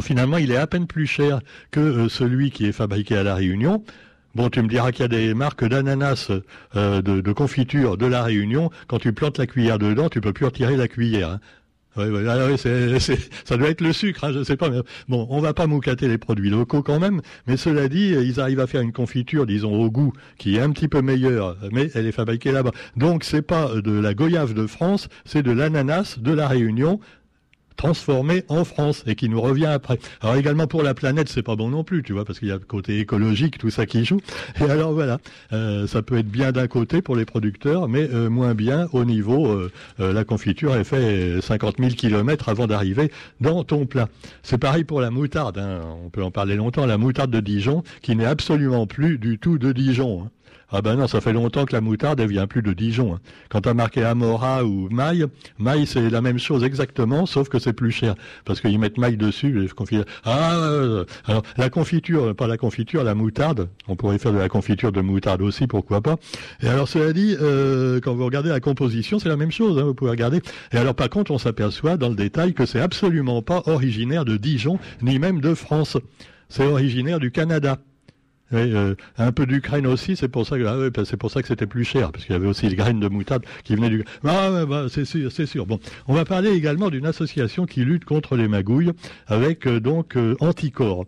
finalement 0.00 0.38
il 0.38 0.50
est 0.52 0.56
à 0.56 0.66
peine 0.66 0.86
plus 0.86 1.06
cher 1.06 1.40
que 1.70 1.80
euh, 1.80 2.08
celui 2.08 2.50
qui 2.50 2.66
est 2.66 2.72
fabriqué 2.72 3.16
à 3.16 3.22
La 3.22 3.34
Réunion. 3.34 3.84
Bon, 4.34 4.48
tu 4.48 4.62
me 4.62 4.68
diras 4.68 4.92
qu'il 4.92 5.02
y 5.02 5.04
a 5.04 5.08
des 5.08 5.34
marques 5.34 5.64
d'ananas 5.66 6.30
de, 6.74 7.32
confiture 7.32 7.98
de 7.98 8.06
la 8.06 8.22
Réunion. 8.22 8.70
Quand 8.86 8.98
tu 8.98 9.12
plantes 9.12 9.36
la 9.36 9.46
cuillère 9.46 9.78
dedans, 9.78 10.08
tu 10.08 10.22
peux 10.22 10.32
plus 10.32 10.46
retirer 10.46 10.74
la 10.74 10.88
cuillère. 10.88 11.32
Hein. 11.32 11.40
Oui, 11.96 12.04
oui, 12.08 12.22
ah 12.26 12.56
ça 13.44 13.56
doit 13.58 13.68
être 13.68 13.82
le 13.82 13.92
sucre, 13.92 14.24
hein, 14.24 14.32
je 14.32 14.42
sais 14.44 14.56
pas. 14.56 14.70
Mais 14.70 14.80
bon, 15.08 15.26
on 15.28 15.40
va 15.40 15.52
pas 15.52 15.66
moucater 15.66 16.08
les 16.08 16.16
produits 16.16 16.48
locaux 16.48 16.82
quand 16.82 16.98
même. 16.98 17.20
Mais 17.46 17.58
cela 17.58 17.88
dit, 17.88 18.14
ils 18.18 18.40
arrivent 18.40 18.60
à 18.60 18.66
faire 18.66 18.80
une 18.80 18.92
confiture, 18.92 19.44
disons 19.44 19.74
au 19.74 19.90
goût, 19.90 20.14
qui 20.38 20.56
est 20.56 20.60
un 20.60 20.70
petit 20.70 20.88
peu 20.88 21.02
meilleure, 21.02 21.56
mais 21.70 21.90
elle 21.94 22.06
est 22.06 22.12
fabriquée 22.12 22.50
là-bas. 22.50 22.70
Donc 22.96 23.24
c'est 23.24 23.42
pas 23.42 23.68
de 23.74 23.92
la 23.92 24.14
goyave 24.14 24.54
de 24.54 24.66
France, 24.66 25.08
c'est 25.26 25.42
de 25.42 25.52
l'ananas 25.52 26.18
de 26.18 26.32
la 26.32 26.48
Réunion 26.48 26.98
transformé 27.76 28.44
en 28.48 28.64
France 28.64 29.02
et 29.06 29.14
qui 29.14 29.28
nous 29.28 29.40
revient 29.40 29.66
après. 29.66 29.98
Alors 30.20 30.36
également 30.36 30.66
pour 30.66 30.82
la 30.82 30.94
planète, 30.94 31.28
c'est 31.28 31.42
pas 31.42 31.56
bon 31.56 31.70
non 31.70 31.84
plus, 31.84 32.02
tu 32.02 32.12
vois, 32.12 32.24
parce 32.24 32.38
qu'il 32.38 32.48
y 32.48 32.52
a 32.52 32.54
le 32.54 32.60
côté 32.60 32.98
écologique, 32.98 33.58
tout 33.58 33.70
ça 33.70 33.86
qui 33.86 34.04
joue. 34.04 34.20
Et 34.60 34.70
alors 34.70 34.92
voilà, 34.92 35.18
euh, 35.52 35.86
ça 35.86 36.02
peut 36.02 36.18
être 36.18 36.28
bien 36.28 36.52
d'un 36.52 36.66
côté 36.66 37.02
pour 37.02 37.16
les 37.16 37.24
producteurs, 37.24 37.88
mais 37.88 38.08
euh, 38.12 38.28
moins 38.28 38.54
bien 38.54 38.88
au 38.92 39.04
niveau 39.04 39.46
euh, 39.46 39.70
la 39.98 40.24
confiture 40.24 40.76
est 40.76 40.84
fait 40.84 41.40
50 41.40 41.76
000 41.78 41.90
kilomètres 41.90 42.48
avant 42.48 42.66
d'arriver 42.66 43.10
dans 43.40 43.64
ton 43.64 43.86
plat. 43.86 44.08
C'est 44.42 44.58
pareil 44.58 44.84
pour 44.84 45.00
la 45.00 45.10
moutarde, 45.10 45.58
hein. 45.58 45.80
on 46.04 46.10
peut 46.10 46.22
en 46.22 46.30
parler 46.30 46.56
longtemps, 46.56 46.86
la 46.86 46.98
moutarde 46.98 47.30
de 47.30 47.40
Dijon, 47.40 47.82
qui 48.02 48.16
n'est 48.16 48.24
absolument 48.24 48.86
plus 48.86 49.18
du 49.18 49.38
tout 49.38 49.58
de 49.58 49.72
Dijon. 49.72 50.24
Hein. 50.24 50.30
Ah 50.74 50.80
ben 50.80 50.96
non, 50.96 51.06
ça 51.06 51.20
fait 51.20 51.34
longtemps 51.34 51.66
que 51.66 51.74
la 51.74 51.82
moutarde, 51.82 52.18
elle 52.18 52.30
vient 52.30 52.46
plus 52.46 52.62
de 52.62 52.72
Dijon. 52.72 53.14
Hein. 53.14 53.20
Quand 53.50 53.60
tu 53.60 53.68
as 53.68 53.74
marqué 53.74 54.02
Amora 54.02 54.64
ou 54.64 54.88
maille, 54.88 55.26
maille 55.58 55.86
c'est 55.86 56.08
la 56.08 56.22
même 56.22 56.38
chose 56.38 56.64
exactement, 56.64 57.26
sauf 57.26 57.50
que 57.50 57.58
c'est 57.58 57.74
plus 57.74 57.90
cher. 57.92 58.14
Parce 58.46 58.62
qu'ils 58.62 58.78
mettent 58.78 58.96
maille 58.96 59.18
dessus, 59.18 59.52
les. 59.52 59.68
Ah, 60.24 60.54
euh, 60.54 61.04
alors 61.26 61.42
la 61.58 61.68
confiture, 61.68 62.34
pas 62.34 62.46
la 62.46 62.56
confiture, 62.56 63.04
la 63.04 63.14
moutarde, 63.14 63.68
on 63.86 63.96
pourrait 63.96 64.16
faire 64.18 64.32
de 64.32 64.38
la 64.38 64.48
confiture 64.48 64.92
de 64.92 65.02
moutarde 65.02 65.42
aussi, 65.42 65.66
pourquoi 65.66 66.00
pas. 66.00 66.16
Et 66.62 66.68
alors 66.68 66.88
cela 66.88 67.12
dit, 67.12 67.36
euh, 67.40 68.00
quand 68.00 68.14
vous 68.14 68.24
regardez 68.24 68.48
la 68.48 68.60
composition, 68.60 69.18
c'est 69.18 69.28
la 69.28 69.36
même 69.36 69.52
chose, 69.52 69.78
hein, 69.78 69.84
vous 69.84 69.94
pouvez 69.94 70.10
regarder. 70.10 70.40
Et 70.72 70.78
alors 70.78 70.94
par 70.94 71.10
contre, 71.10 71.32
on 71.32 71.38
s'aperçoit 71.38 71.98
dans 71.98 72.08
le 72.08 72.14
détail 72.14 72.54
que 72.54 72.64
c'est 72.64 72.80
absolument 72.80 73.42
pas 73.42 73.62
originaire 73.66 74.24
de 74.24 74.38
Dijon, 74.38 74.78
ni 75.02 75.18
même 75.18 75.42
de 75.42 75.52
France. 75.54 75.98
C'est 76.48 76.66
originaire 76.66 77.18
du 77.18 77.30
Canada. 77.30 77.78
Euh, 78.52 78.94
un 79.18 79.32
peu 79.32 79.46
d'Ukraine 79.46 79.86
aussi, 79.86 80.16
c'est 80.16 80.28
pour 80.28 80.46
ça 80.46 80.58
que 80.58 80.64
ah 80.64 81.04
c'est 81.04 81.16
pour 81.16 81.30
ça 81.30 81.42
que 81.42 81.48
c'était 81.48 81.66
plus 81.66 81.84
cher, 81.84 82.12
parce 82.12 82.24
qu'il 82.24 82.32
y 82.32 82.36
avait 82.36 82.46
aussi 82.46 82.68
les 82.68 82.76
graines 82.76 83.00
de 83.00 83.08
moutarde 83.08 83.44
qui 83.64 83.74
venaient 83.74 83.90
du. 83.90 84.04
Ah, 84.24 84.64
bah, 84.66 84.86
c'est 84.88 85.04
sûr, 85.04 85.30
c'est 85.32 85.46
sûr. 85.46 85.66
Bon, 85.66 85.78
on 86.08 86.14
va 86.14 86.24
parler 86.24 86.50
également 86.50 86.90
d'une 86.90 87.06
association 87.06 87.66
qui 87.66 87.84
lutte 87.84 88.04
contre 88.04 88.36
les 88.36 88.48
magouilles, 88.48 88.92
avec 89.26 89.66
euh, 89.66 89.80
donc 89.80 90.16
euh, 90.16 90.36
Anticorps. 90.40 91.06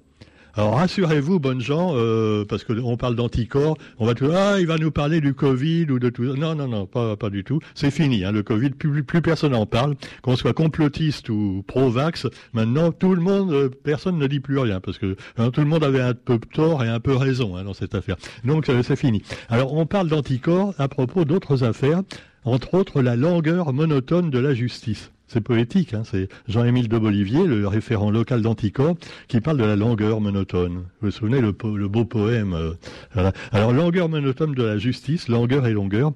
Alors 0.57 0.77
rassurez-vous, 0.77 1.41
bonnes 1.41 1.61
gens, 1.61 1.95
euh, 1.97 2.45
parce 2.45 2.63
qu'on 2.63 2.97
parle 2.97 3.17
d'anticorps, 3.17 3.77
on 3.99 4.07
va 4.07 4.15
tout 4.15 4.31
ah 4.33 4.61
il 4.61 4.69
va 4.69 4.79
nous 4.79 4.93
parler 4.93 5.21
du 5.21 5.35
Covid 5.35 5.87
ou 5.91 5.99
de 5.99 6.11
tout. 6.11 6.23
Non 6.23 6.55
non 6.55 6.69
non, 6.69 6.87
pas 6.87 7.29
du 7.29 7.43
tout. 7.43 7.59
C'est 7.75 7.91
fini. 7.91 8.25
Hein, 8.25 8.31
le 8.31 8.45
Covid, 8.45 8.71
plus 8.71 9.21
personne 9.21 9.51
n'en 9.51 9.67
parle. 9.67 9.97
Qu'on 10.23 10.37
soit 10.37 10.53
complotiste 10.53 11.29
ou 11.29 11.65
pro-vax, 11.67 12.29
maintenant 12.53 12.93
tout 12.93 13.17
le 13.17 13.21
monde, 13.21 13.53
euh, 13.53 13.69
personne 13.69 14.17
ne 14.17 14.27
dit 14.29 14.39
plus 14.39 14.59
rien 14.59 14.79
parce 14.81 14.99
que 14.99 15.17
hein, 15.39 15.51
tout 15.51 15.61
le 15.61 15.67
monde 15.67 15.83
avait 15.83 16.01
un 16.01 16.15
peu 16.15 16.39
tort 16.39 16.85
et 16.85 16.89
un 16.89 17.01
peu 17.01 17.17
raison 17.17 17.57
hein, 17.57 17.65
dans 17.65 17.75
cette 17.75 17.97
affaire. 17.97 18.17
Donc 18.45 18.69
euh, 18.69 18.85
c'est 18.85 18.97
fini. 18.97 19.23
Alors 19.49 19.75
on 19.75 19.87
parle 19.87 20.09
d'anticorps 20.09 20.73
à 20.79 20.87
propos 20.87 21.25
d'autres 21.25 21.65
affaires, 21.65 22.03
entre 22.45 22.75
autres 22.75 23.03
la 23.03 23.17
longueur 23.17 23.73
monotone 23.73 24.31
de 24.31 24.39
la 24.39 24.55
justice. 24.55 25.11
C'est 25.27 25.41
poétique, 25.41 25.95
hein, 25.95 26.03
c'est 26.05 26.29
Jean-Émile 26.49 26.89
de 26.89 26.99
Bolivier, 26.99 27.47
le 27.47 27.67
référent 27.67 28.11
local 28.11 28.43
d'Anticorps, 28.43 28.97
qui 29.27 29.41
parle 29.41 29.57
de 29.57 29.65
la 29.65 29.75
langueur 29.75 30.21
monotone. 30.21 30.85
Vous 31.01 31.09
vous 31.09 31.11
souvenez 31.11 31.41
le, 31.41 31.53
beau 31.53 32.05
poème 32.05 32.53
euh, 32.53 33.31
Alors, 33.53 33.73
langueur 33.73 34.09
monotone 34.09 34.55
de 34.55 34.63
la 34.63 34.77
justice, 34.77 35.29
langueur 35.29 35.67
et 35.67 35.73
longueur, 35.73 36.13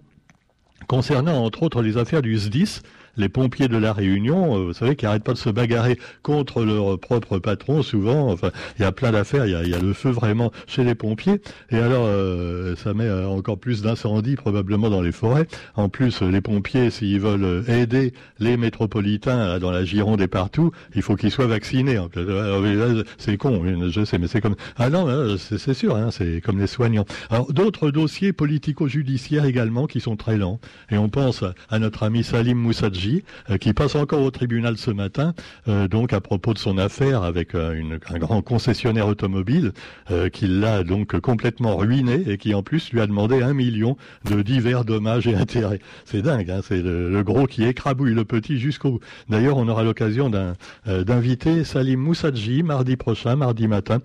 concernant 0.88 1.42
entre 1.42 1.62
autres 1.62 1.82
les 1.82 1.97
affaires 1.97 2.23
du 2.23 2.37
SDIS, 2.37 2.82
les 3.18 3.28
pompiers 3.28 3.68
de 3.68 3.76
la 3.76 3.92
Réunion, 3.92 4.56
euh, 4.56 4.64
vous 4.66 4.72
savez, 4.72 4.96
qui 4.96 5.04
n'arrêtent 5.04 5.25
pas 5.25 5.32
de 5.32 5.38
se 5.38 5.50
bagarrer 5.50 5.98
contre 6.22 6.64
leur 6.64 6.98
propre 6.98 7.38
patron, 7.38 7.82
souvent. 7.82 8.30
Enfin, 8.30 8.50
il 8.78 8.82
y 8.82 8.84
a 8.84 8.92
plein 8.92 9.12
d'affaires, 9.12 9.46
il 9.46 9.68
y 9.68 9.75
a, 9.75 9.78
le 9.78 9.92
feu 9.92 10.10
vraiment 10.10 10.52
chez 10.66 10.84
les 10.84 10.94
pompiers. 10.94 11.40
Et 11.70 11.76
alors, 11.76 12.04
euh, 12.06 12.75
ça 12.76 12.94
met 12.94 13.04
euh, 13.04 13.26
encore 13.26 13.58
plus 13.58 13.82
d'incendies 13.82 14.37
probablement 14.37 14.88
dans 14.88 15.02
les 15.02 15.12
forêts. 15.12 15.46
En 15.75 15.88
plus, 15.88 16.22
les 16.22 16.40
pompiers, 16.40 16.90
s'ils 16.90 17.20
veulent 17.20 17.64
aider 17.68 18.14
les 18.38 18.56
métropolitains 18.56 19.58
dans 19.58 19.70
la 19.70 19.84
Gironde 19.84 20.20
et 20.20 20.28
partout, 20.28 20.70
il 20.94 21.02
faut 21.02 21.16
qu'ils 21.16 21.30
soient 21.30 21.46
vaccinés. 21.46 21.98
C'est 23.18 23.37
con, 23.37 23.62
je 23.90 24.04
sais, 24.04 24.18
mais 24.18 24.28
c'est 24.28 24.40
comme... 24.40 24.56
Ah 24.76 24.90
non, 24.90 25.37
c'est 25.37 25.75
sûr, 25.75 25.96
hein, 25.96 26.10
c'est 26.10 26.40
comme 26.40 26.58
les 26.58 26.66
soignants. 26.66 27.06
Alors, 27.30 27.52
d'autres 27.52 27.90
dossiers 27.90 28.32
politico-judiciaires 28.32 29.44
également 29.44 29.87
qui 29.87 30.00
sont 30.00 30.16
très 30.16 30.37
lents. 30.37 30.60
Et 30.90 30.98
on 30.98 31.08
pense 31.08 31.44
à 31.68 31.78
notre 31.78 32.04
ami 32.04 32.22
Salim 32.22 32.58
Moussadji 32.58 33.07
Mousadji, 33.08 33.24
qui 33.60 33.72
passe 33.72 33.94
encore 33.94 34.22
au 34.22 34.30
tribunal 34.30 34.76
ce 34.76 34.90
matin, 34.90 35.34
donc 35.66 36.12
à 36.12 36.20
propos 36.20 36.54
de 36.54 36.58
son 36.58 36.78
affaire 36.78 37.22
avec 37.22 37.54
une, 37.54 37.98
un 38.08 38.18
grand 38.18 38.42
concessionnaire 38.42 39.06
automobile 39.06 39.72
qui 40.32 40.46
l'a 40.46 40.84
donc 40.84 41.18
complètement 41.20 41.76
ruiné 41.76 42.24
et 42.26 42.38
qui 42.38 42.54
en 42.54 42.62
plus 42.62 42.92
lui 42.92 43.00
a 43.00 43.06
demandé 43.06 43.42
un 43.42 43.54
million 43.54 43.96
de 44.24 44.42
divers 44.42 44.84
dommages 44.84 45.26
et 45.26 45.34
intérêts. 45.34 45.80
C'est 46.04 46.22
dingue, 46.22 46.50
hein, 46.50 46.60
c'est 46.62 46.82
le, 46.82 47.22
gros 47.22 47.46
qui 47.46 47.64
écrabouille 47.64 48.14
le 48.14 48.24
petit 48.24 48.58
jusqu'au 48.58 48.92
bout. 48.92 49.00
D'ailleurs, 49.28 49.56
on 49.56 49.68
aura 49.68 49.82
l'occasion 49.82 50.30
d'inviter 50.86 51.64
Salim 51.64 52.00
Moussadji 52.00 52.62
mardi 52.62 52.96
prochain, 52.96 53.36
mardi 53.36 53.68
matin, 53.68 53.98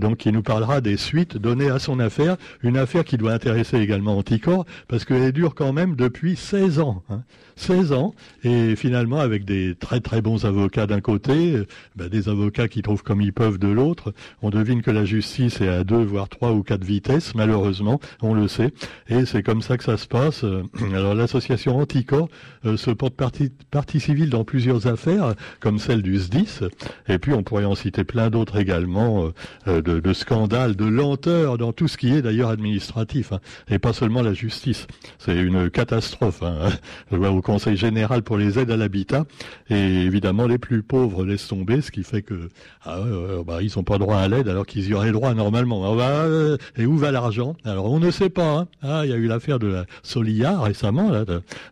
donc 0.00 0.18
qui 0.18 0.32
nous 0.32 0.42
parlera 0.42 0.80
des 0.80 0.96
suites 0.96 1.36
données 1.36 1.70
à 1.70 1.78
son 1.78 2.00
affaire, 2.00 2.36
une 2.62 2.76
affaire 2.76 3.04
qui 3.04 3.16
doit 3.16 3.32
intéresser 3.32 3.78
également 3.78 4.16
Anticor, 4.16 4.66
parce 4.88 5.04
qu'elle 5.04 5.32
dure 5.32 5.54
quand 5.54 5.72
même 5.72 5.96
depuis 5.96 6.36
16 6.36 6.80
ans. 6.80 7.02
Hein. 7.10 7.22
16 7.58 7.92
ans, 7.92 8.14
et 8.44 8.76
finalement 8.76 9.18
avec 9.18 9.44
des 9.44 9.74
très 9.74 10.00
très 10.00 10.22
bons 10.22 10.44
avocats 10.44 10.86
d'un 10.86 11.00
côté, 11.00 11.54
euh, 11.54 11.66
ben, 11.96 12.08
des 12.08 12.28
avocats 12.28 12.68
qui 12.68 12.82
trouvent 12.82 13.02
comme 13.02 13.20
ils 13.20 13.32
peuvent 13.32 13.58
de 13.58 13.68
l'autre, 13.68 14.14
on 14.42 14.50
devine 14.50 14.82
que 14.82 14.90
la 14.90 15.04
justice 15.04 15.60
est 15.60 15.68
à 15.68 15.84
deux, 15.84 16.02
voire 16.02 16.28
trois 16.28 16.52
ou 16.52 16.62
quatre 16.62 16.84
vitesses, 16.84 17.34
malheureusement, 17.34 18.00
on 18.22 18.34
le 18.34 18.48
sait, 18.48 18.72
et 19.08 19.26
c'est 19.26 19.42
comme 19.42 19.62
ça 19.62 19.76
que 19.76 19.84
ça 19.84 19.96
se 19.96 20.06
passe. 20.06 20.44
Euh, 20.44 20.62
alors 20.94 21.14
l'association 21.14 21.78
Anticor 21.78 22.28
euh, 22.64 22.76
se 22.76 22.90
porte 22.90 23.14
partie, 23.14 23.50
partie 23.70 24.00
civile 24.00 24.30
dans 24.30 24.44
plusieurs 24.44 24.86
affaires, 24.86 25.34
comme 25.60 25.78
celle 25.78 26.02
du 26.02 26.16
SDIS, 26.16 26.60
et 27.08 27.18
puis 27.18 27.32
on 27.32 27.42
pourrait 27.42 27.64
en 27.64 27.74
citer 27.74 28.04
plein 28.04 28.30
d'autres 28.30 28.58
également, 28.58 29.30
de, 29.66 29.80
de, 29.80 30.12
scandales, 30.12 30.76
de 30.76 30.84
lenteur 30.84 31.58
dans 31.58 31.72
tout 31.72 31.88
ce 31.88 31.96
qui 31.96 32.12
est 32.12 32.22
d'ailleurs 32.22 32.50
administratif, 32.50 33.32
hein, 33.32 33.40
et 33.68 33.78
pas 33.78 33.92
seulement 33.92 34.22
la 34.22 34.32
justice. 34.32 34.86
C'est 35.18 35.36
une 35.36 35.70
catastrophe. 35.70 36.42
Hein. 36.42 36.70
Je 37.10 37.16
vois 37.16 37.30
au 37.30 37.40
Conseil 37.48 37.78
général 37.78 38.22
pour 38.22 38.36
les 38.36 38.58
aides 38.58 38.70
à 38.70 38.76
l'habitat. 38.76 39.24
Et 39.70 39.74
évidemment, 39.74 40.46
les 40.46 40.58
plus 40.58 40.82
pauvres 40.82 41.24
laissent 41.24 41.48
tomber, 41.48 41.80
ce 41.80 41.90
qui 41.90 42.02
fait 42.02 42.20
que 42.20 42.50
ah, 42.84 42.98
bah, 43.46 43.62
ils 43.62 43.72
n'ont 43.74 43.84
pas 43.84 43.96
droit 43.96 44.18
à 44.18 44.28
l'aide 44.28 44.48
alors 44.48 44.66
qu'ils 44.66 44.86
y 44.86 44.92
auraient 44.92 45.12
droit 45.12 45.32
normalement. 45.32 45.90
Ah, 45.90 45.96
bah, 45.96 46.08
euh, 46.26 46.58
et 46.76 46.84
où 46.84 46.98
va 46.98 47.10
l'argent? 47.10 47.56
Alors 47.64 47.90
on 47.90 48.00
ne 48.00 48.10
sait 48.10 48.28
pas. 48.28 48.50
Hein. 48.50 48.68
Ah, 48.82 49.00
il 49.04 49.10
y 49.10 49.14
a 49.14 49.16
eu 49.16 49.28
l'affaire 49.28 49.58
de 49.58 49.66
la 49.66 49.86
Solia 50.02 50.60
récemment, 50.60 51.10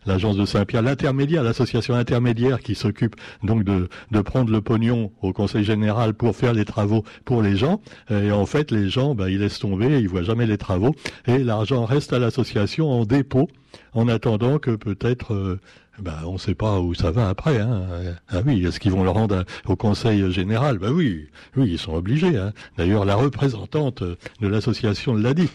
l'agence 0.07 0.35
de 0.35 0.45
Saint-Pierre, 0.45 0.81
l'intermédiaire, 0.81 1.43
l'association 1.43 1.93
intermédiaire 1.93 2.59
qui 2.59 2.73
s'occupe 2.73 3.15
donc 3.43 3.63
de, 3.63 3.87
prendre 4.23 4.51
le 4.51 4.61
pognon 4.61 5.11
au 5.21 5.31
Conseil 5.31 5.63
général 5.63 6.15
pour 6.15 6.35
faire 6.35 6.53
les 6.53 6.65
travaux 6.65 7.03
pour 7.23 7.43
les 7.43 7.55
gens. 7.55 7.81
Et 8.09 8.31
en 8.31 8.47
fait, 8.47 8.71
les 8.71 8.89
gens, 8.89 9.13
bah, 9.13 9.29
ils 9.29 9.41
laissent 9.41 9.59
tomber, 9.59 9.99
ils 9.99 10.09
voient 10.09 10.23
jamais 10.23 10.47
les 10.47 10.57
travaux 10.57 10.95
et 11.27 11.37
l'argent 11.37 11.85
reste 11.85 12.13
à 12.13 12.17
l'association 12.17 12.89
en 12.89 13.05
dépôt 13.05 13.47
en 13.93 14.07
attendant 14.07 14.59
que 14.59 14.71
peut-être, 14.71 15.33
euh, 15.33 15.59
bah, 15.99 16.19
on 16.25 16.33
ne 16.33 16.37
sait 16.37 16.55
pas 16.55 16.79
où 16.79 16.93
ça 16.93 17.11
va 17.11 17.29
après. 17.29 17.59
Hein. 17.59 17.81
Ah 18.29 18.41
oui, 18.45 18.65
est-ce 18.65 18.79
qu'ils 18.79 18.91
vont 18.91 19.03
le 19.03 19.09
rendre 19.09 19.45
au 19.65 19.75
Conseil 19.75 20.31
général? 20.31 20.77
Ben 20.77 20.91
oui, 20.91 21.29
oui, 21.55 21.69
ils 21.71 21.79
sont 21.79 21.93
obligés. 21.93 22.37
Hein. 22.37 22.53
D'ailleurs, 22.77 23.05
la 23.05 23.15
représentante 23.15 24.03
de 24.03 24.47
l'association 24.47 25.15
l'a 25.15 25.33
dit. 25.33 25.49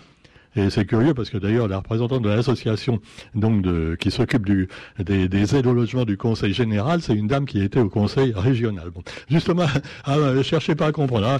Et 0.57 0.71
c'est 0.71 0.85
curieux 0.85 1.15
parce 1.15 1.31
que 1.31 1.39
d'ailleurs 1.39 1.69
la 1.69 1.79
représentante 1.79 2.23
de 2.23 2.29
l'association 2.29 3.01
donc 3.35 3.65
qui 3.99 4.11
s'occupe 4.11 4.47
des, 4.99 5.29
des, 5.29 5.57
aides 5.57 5.67
au 5.67 5.73
logement 5.73 6.05
du 6.05 6.17
Conseil 6.17 6.53
général, 6.53 7.01
c'est 7.01 7.15
une 7.15 7.27
dame 7.27 7.47
qui 7.47 7.63
était 7.63 7.81
au 7.81 7.89
Conseil 7.89 8.33
régional. 8.35 8.91
Bon, 8.91 9.03
justement, 9.31 9.67
ah, 10.05 10.17
ne 10.19 10.43
cherchez 10.43 10.75
pas 10.75 10.87
à 10.87 10.93
comprendre. 10.93 11.27
Hein. 11.27 11.39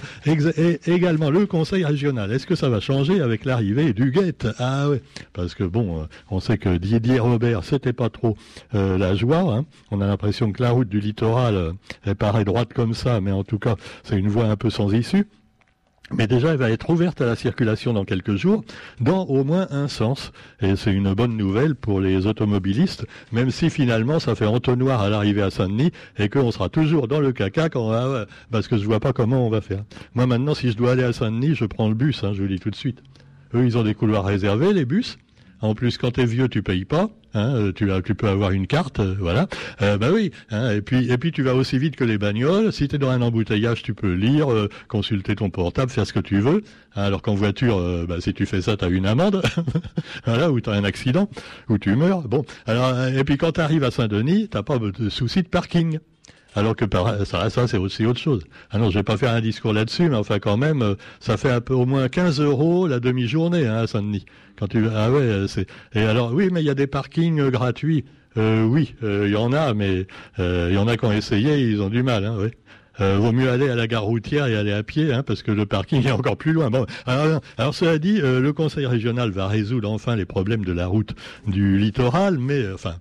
et 0.57 0.79
également 0.87 1.29
le 1.29 1.45
Conseil 1.45 1.85
régional, 1.85 2.31
est-ce 2.31 2.47
que 2.47 2.55
ça 2.55 2.69
va 2.69 2.79
changer 2.79 3.21
avec 3.21 3.45
l'arrivée 3.45 3.93
du 3.93 4.11
GUET? 4.11 4.47
Ah 4.59 4.89
oui, 4.89 4.97
parce 5.33 5.55
que 5.55 5.63
bon, 5.63 6.01
euh, 6.01 6.05
on 6.29 6.39
sait 6.39 6.57
que 6.57 6.77
Didier 6.77 7.19
Robert, 7.19 7.63
c'était 7.63 7.93
pas 7.93 8.09
trop 8.09 8.37
euh, 8.75 8.97
la 8.97 9.15
joie. 9.15 9.55
Hein. 9.55 9.65
On 9.91 10.01
a 10.01 10.07
l'impression 10.07 10.51
que 10.51 10.61
la 10.61 10.71
route 10.71 10.89
du 10.89 10.99
littoral, 10.99 11.55
euh, 11.55 11.73
elle 12.05 12.15
paraît 12.15 12.45
droite 12.45 12.73
comme 12.73 12.93
ça, 12.93 13.21
mais 13.21 13.31
en 13.31 13.43
tout 13.43 13.59
cas, 13.59 13.75
c'est 14.03 14.17
une 14.17 14.27
voie 14.27 14.45
un 14.45 14.55
peu 14.55 14.69
sans 14.69 14.93
issue. 14.93 15.27
Mais 16.15 16.27
déjà, 16.27 16.51
elle 16.51 16.57
va 16.57 16.69
être 16.69 16.91
ouverte 16.91 17.21
à 17.21 17.25
la 17.25 17.35
circulation 17.35 17.91
dans 17.91 18.05
quelques 18.05 18.35
jours, 18.35 18.63
dans 19.01 19.23
au 19.25 19.43
moins 19.43 19.67
un 19.71 19.87
sens. 19.87 20.31
Et 20.61 20.75
c'est 20.75 20.93
une 20.93 21.13
bonne 21.13 21.35
nouvelle 21.35 21.73
pour 21.73 21.99
les 21.99 22.27
automobilistes, 22.27 23.05
même 23.31 23.49
si 23.49 23.71
finalement 23.71 24.19
ça 24.19 24.35
fait 24.35 24.45
entonnoir 24.45 25.01
à 25.01 25.09
l'arrivée 25.09 25.41
à 25.41 25.49
Saint-Denis 25.49 25.91
et 26.17 26.29
qu'on 26.29 26.51
sera 26.51 26.69
toujours 26.69 27.07
dans 27.07 27.19
le 27.19 27.31
caca 27.31 27.69
quand 27.69 27.89
va, 27.89 28.27
parce 28.51 28.67
que 28.67 28.77
je 28.77 28.85
vois 28.85 28.99
pas 28.99 29.11
comment 29.11 29.47
on 29.47 29.49
va 29.49 29.61
faire. 29.61 29.83
Moi 30.13 30.27
maintenant, 30.27 30.53
si 30.53 30.69
je 30.69 30.77
dois 30.77 30.91
aller 30.91 31.03
à 31.03 31.13
Saint-Denis, 31.13 31.55
je 31.55 31.65
prends 31.65 31.89
le 31.89 31.95
bus, 31.95 32.23
hein, 32.23 32.33
je 32.33 32.43
vous 32.43 32.47
le 32.47 32.55
dis 32.55 32.59
tout 32.59 32.69
de 32.69 32.75
suite. 32.75 32.99
Eux, 33.55 33.65
ils 33.65 33.77
ont 33.77 33.83
des 33.83 33.95
couloirs 33.95 34.25
réservés, 34.25 34.71
les 34.71 34.85
bus. 34.85 35.17
En 35.63 35.75
plus, 35.75 35.97
quand 35.97 36.11
t'es 36.11 36.25
vieux, 36.25 36.49
tu 36.49 36.61
payes 36.61 36.83
pas. 36.83 37.09
Hein, 37.33 37.55
euh, 37.55 37.71
tu, 37.71 38.15
peux 38.15 38.27
avoir 38.27 38.51
une 38.51 38.67
carte, 38.67 38.99
euh, 38.99 39.15
voilà. 39.17 39.47
Euh, 39.81 39.97
bah 39.97 40.09
oui. 40.13 40.31
Hein, 40.51 40.71
et 40.71 40.81
puis 40.81 41.09
et 41.09 41.17
puis 41.17 41.31
tu 41.31 41.41
vas 41.41 41.55
aussi 41.55 41.77
vite 41.77 41.95
que 41.95 42.03
les 42.03 42.17
bagnoles. 42.17 42.73
Si 42.73 42.89
tu 42.89 42.95
es 42.97 42.99
dans 42.99 43.09
un 43.09 43.21
embouteillage, 43.21 43.81
tu 43.81 43.93
peux 43.93 44.11
lire, 44.13 44.51
euh, 44.51 44.67
consulter 44.89 45.37
ton 45.37 45.49
portable, 45.49 45.89
faire 45.89 46.05
ce 46.05 46.11
que 46.11 46.19
tu 46.19 46.41
veux. 46.41 46.63
Hein, 46.97 47.03
alors 47.03 47.21
qu'en 47.21 47.33
voiture, 47.33 47.81
bah, 48.09 48.17
si 48.19 48.33
tu 48.33 48.45
fais 48.45 48.61
ça, 48.61 48.75
tu 48.75 48.93
une 48.93 49.05
amende. 49.05 49.41
voilà, 50.25 50.51
ou 50.51 50.59
tu 50.59 50.69
as 50.69 50.73
un 50.73 50.83
accident, 50.83 51.29
ou 51.69 51.77
tu 51.77 51.95
meurs. 51.95 52.27
Bon. 52.27 52.43
Alors 52.67 53.07
et 53.07 53.23
puis 53.23 53.37
quand 53.37 53.53
tu 53.53 53.61
arrives 53.61 53.85
à 53.85 53.91
Saint-Denis, 53.91 54.49
t'as 54.49 54.63
pas 54.63 54.77
de 54.79 55.07
souci 55.07 55.43
de 55.43 55.47
parking. 55.47 55.99
Alors 56.55 56.75
que 56.75 56.85
ça, 57.25 57.49
ça 57.49 57.67
c'est 57.67 57.77
aussi 57.77 58.05
autre 58.05 58.19
chose. 58.19 58.43
Alors, 58.69 58.91
je 58.91 58.99
vais 58.99 59.03
pas 59.03 59.17
faire 59.17 59.31
un 59.33 59.41
discours 59.41 59.73
là-dessus, 59.73 60.09
mais 60.09 60.15
enfin 60.15 60.39
quand 60.39 60.57
même, 60.57 60.81
euh, 60.81 60.95
ça 61.19 61.37
fait 61.37 61.49
un 61.49 61.61
peu 61.61 61.73
au 61.73 61.85
moins 61.85 62.07
15 62.09 62.41
euros 62.41 62.87
la 62.87 62.99
demi-journée 62.99 63.65
hein, 63.65 63.77
à 63.77 63.87
Saint-Denis. 63.87 64.25
Quand 64.57 64.67
tu 64.67 64.85
ah 64.93 65.11
ouais, 65.11 65.21
euh, 65.21 65.47
c'est 65.47 65.67
et 65.95 66.01
alors 66.01 66.31
oui, 66.33 66.49
mais 66.51 66.61
il 66.61 66.65
y 66.65 66.69
a 66.69 66.75
des 66.75 66.87
parkings 66.87 67.39
euh, 67.39 67.49
gratuits. 67.49 68.05
Oui, 68.35 68.95
il 69.03 69.29
y 69.29 69.35
en 69.35 69.53
a, 69.53 69.75
mais 69.75 70.07
il 70.39 70.73
y 70.73 70.77
en 70.79 70.87
a 70.87 70.97
qui 70.97 71.05
ont 71.05 71.11
essayé, 71.11 71.59
ils 71.59 71.83
ont 71.83 71.89
du 71.89 72.01
mal. 72.01 72.25
Hein, 72.25 72.35
oui. 72.39 72.47
Vaut 72.97 73.31
mieux 73.31 73.47
aller 73.47 73.69
à 73.69 73.75
la 73.75 73.85
gare 73.85 74.05
routière 74.05 74.47
et 74.47 74.55
aller 74.55 74.71
à 74.71 74.81
pied, 74.81 75.13
hein, 75.13 75.21
parce 75.21 75.43
que 75.43 75.51
le 75.51 75.67
parking 75.67 76.03
est 76.07 76.11
encore 76.11 76.35
plus 76.35 76.51
loin. 76.51 76.71
Bon, 76.71 76.87
alors, 77.05 77.75
cela 77.75 77.99
dit, 77.99 78.19
le 78.21 78.51
Conseil 78.51 78.87
régional 78.87 79.29
va 79.29 79.47
résoudre 79.47 79.91
enfin 79.91 80.15
les 80.15 80.25
problèmes 80.25 80.65
de 80.65 80.71
la 80.71 80.87
route 80.87 81.13
du 81.45 81.77
littoral, 81.77 82.39
mais 82.39 82.71
enfin 82.73 82.95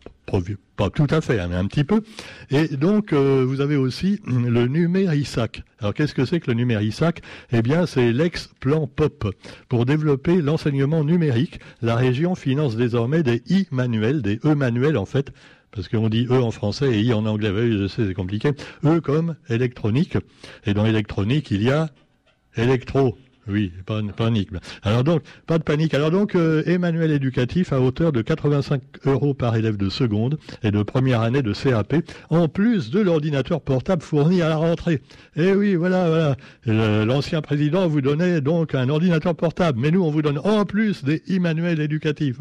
pas 0.77 0.91
tout 0.91 1.07
à 1.11 1.21
fait, 1.21 1.39
hein, 1.39 1.49
mais 1.51 1.57
un 1.57 1.67
petit 1.67 1.85
peu. 1.85 2.03
Et 2.51 2.69
donc, 2.69 3.13
euh, 3.13 3.45
vous 3.47 3.61
avez 3.61 3.77
aussi 3.77 4.21
le 4.27 4.67
Numérissac. 4.67 5.63
Alors, 5.81 5.95
qu'est-ce 5.95 6.15
que 6.15 6.25
c'est 6.25 6.41
que 6.41 6.51
le 6.51 6.55
Numérissac 6.55 7.21
Eh 7.53 7.63
bien, 7.63 7.87
c'est 7.87 8.13
l'ex-plan 8.13 8.87
POP. 8.87 9.35
Pour 9.69 9.85
développer 9.85 10.41
l'enseignement 10.41 11.05
numérique, 11.05 11.61
la 11.83 11.97
région 11.97 12.35
finance 12.35 12.77
désormais 12.77 13.23
des 13.23 13.43
e-manuels, 13.51 14.23
des 14.23 14.41
e-manuels 14.45 14.97
en 14.97 15.07
fait, 15.07 15.33
parce 15.71 15.89
qu'on 15.89 16.09
dit 16.09 16.27
E 16.31 16.43
en 16.43 16.51
français 16.51 16.91
et 16.93 17.01
I 17.01 17.13
en 17.13 17.27
anglais. 17.27 17.51
Oui, 17.51 17.77
je 17.79 17.87
sais, 17.89 18.07
c'est 18.07 18.15
compliqué. 18.15 18.53
E 18.85 19.01
comme 19.01 19.37
électronique. 19.49 20.17
Et 20.65 20.75
dans 20.75 20.87
électronique, 20.87 21.51
il 21.51 21.63
y 21.63 21.71
a 21.71 21.91
électro. 22.57 23.17
Oui, 23.49 23.73
pas 23.87 24.01
de 24.03 24.13
panique. 24.13 24.51
Alors 24.85 25.03
donc, 25.03 25.23
pas 25.47 25.59
de 25.59 25.65
panique. 25.65 25.95
Alors 25.95 26.13
donc, 26.13 26.37
euh, 26.37 26.63
Emmanuel 26.65 27.11
éducatif 27.11 27.73
à 27.73 27.81
hauteur 27.81 28.13
de 28.13 28.23
85 28.23 28.81
euros 29.07 29.35
par 29.35 29.57
élève 29.57 29.77
de 29.77 29.89
seconde 29.89 30.39
et 30.63 30.71
de 30.71 30.83
première 30.85 31.23
année 31.23 31.43
de 31.43 31.53
CAP, 31.53 31.95
en 32.31 32.47
plus 32.47 32.91
de 32.91 33.01
l'ordinateur 33.01 33.61
portable 33.61 34.03
fourni 34.03 34.43
à 34.43 34.49
la 34.49 34.57
rentrée. 34.57 35.03
Eh 35.37 35.53
oui, 35.55 35.75
voilà, 35.75 36.37
voilà. 36.67 37.05
L'ancien 37.05 37.43
président 37.43 37.89
vous 37.89 38.01
donnait 38.01 38.41
donc 38.41 38.77
un 38.77 38.89
ordinateur 38.89 39.35
portable, 39.35 39.81
mais 39.81 39.91
nous, 39.91 40.05
on 40.05 40.11
vous 40.11 40.23
donne 40.23 40.39
en 40.39 40.65
plus 40.65 41.03
des 41.03 41.23
Emmanuel 41.29 41.81
éducatifs. 41.81 42.41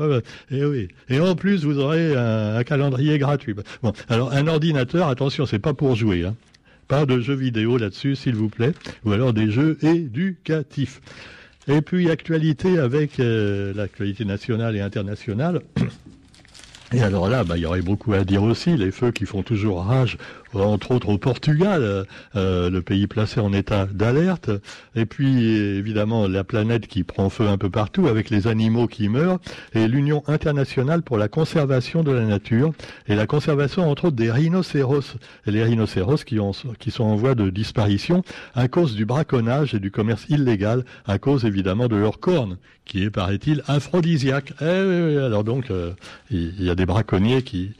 et 0.51 0.57
eh 0.59 0.65
oui. 0.65 0.87
Et 1.09 1.19
en 1.19 1.35
plus, 1.35 1.65
vous 1.65 1.79
aurez 1.79 2.15
un, 2.15 2.63
calendrier 2.63 3.17
gratuit. 3.17 3.55
Bon, 3.81 3.91
alors 4.07 4.31
un 4.31 4.47
ordinateur, 4.47 5.07
attention, 5.07 5.47
c'est 5.47 5.59
pas 5.59 5.73
pour 5.73 5.95
jouer. 5.95 6.25
Hein. 6.25 6.35
Pas 6.91 7.05
de 7.05 7.21
jeux 7.21 7.35
vidéo 7.35 7.77
là-dessus, 7.77 8.17
s'il 8.17 8.35
vous 8.35 8.49
plaît, 8.49 8.73
ou 9.05 9.13
alors 9.13 9.31
des 9.31 9.49
jeux 9.49 9.77
éducatifs. 9.81 10.99
Et 11.69 11.79
puis 11.81 12.09
actualité 12.09 12.79
avec 12.79 13.21
euh, 13.21 13.73
l'actualité 13.73 14.25
nationale 14.25 14.75
et 14.75 14.81
internationale. 14.81 15.61
Et 16.93 17.01
alors 17.01 17.29
là, 17.29 17.45
bah, 17.45 17.55
il 17.55 17.61
y 17.61 17.65
aurait 17.65 17.81
beaucoup 17.81 18.11
à 18.11 18.25
dire 18.25 18.43
aussi, 18.43 18.75
les 18.75 18.91
feux 18.91 19.11
qui 19.11 19.25
font 19.25 19.41
toujours 19.41 19.85
rage 19.85 20.17
entre 20.53 20.91
autres 20.91 21.09
au 21.09 21.17
Portugal, 21.17 22.05
euh, 22.35 22.69
le 22.69 22.81
pays 22.81 23.07
placé 23.07 23.39
en 23.39 23.53
état 23.53 23.85
d'alerte, 23.85 24.49
et 24.95 25.05
puis 25.05 25.47
évidemment 25.47 26.27
la 26.27 26.43
planète 26.43 26.87
qui 26.87 27.03
prend 27.03 27.29
feu 27.29 27.47
un 27.47 27.57
peu 27.57 27.69
partout 27.69 28.07
avec 28.07 28.29
les 28.29 28.47
animaux 28.47 28.87
qui 28.87 29.09
meurent, 29.09 29.39
et 29.73 29.87
l'Union 29.87 30.23
internationale 30.27 31.01
pour 31.01 31.17
la 31.17 31.27
conservation 31.27 32.03
de 32.03 32.11
la 32.11 32.25
nature, 32.25 32.71
et 33.07 33.15
la 33.15 33.27
conservation 33.27 33.89
entre 33.89 34.05
autres 34.05 34.15
des 34.15 34.31
rhinocéros, 34.31 35.15
et 35.47 35.51
les 35.51 35.63
rhinocéros 35.63 36.23
qui, 36.23 36.39
ont, 36.39 36.51
qui 36.79 36.91
sont 36.91 37.03
en 37.03 37.15
voie 37.15 37.35
de 37.35 37.49
disparition 37.49 38.23
à 38.55 38.67
cause 38.67 38.95
du 38.95 39.05
braconnage 39.05 39.73
et 39.73 39.79
du 39.79 39.91
commerce 39.91 40.25
illégal, 40.29 40.85
à 41.05 41.17
cause 41.17 41.45
évidemment 41.45 41.87
de 41.87 41.95
leurs 41.95 42.19
cornes, 42.19 42.57
qui 42.85 43.03
est, 43.03 43.09
paraît-il, 43.09 43.63
aphrodisiaque. 43.67 44.53
Eh 44.61 45.17
alors 45.17 45.43
donc, 45.43 45.71
euh, 45.71 45.93
il 46.29 46.63
y, 46.63 46.69
a 46.69 46.75
des 46.75 46.85
braconniers 46.85 47.41
qui 47.43 47.73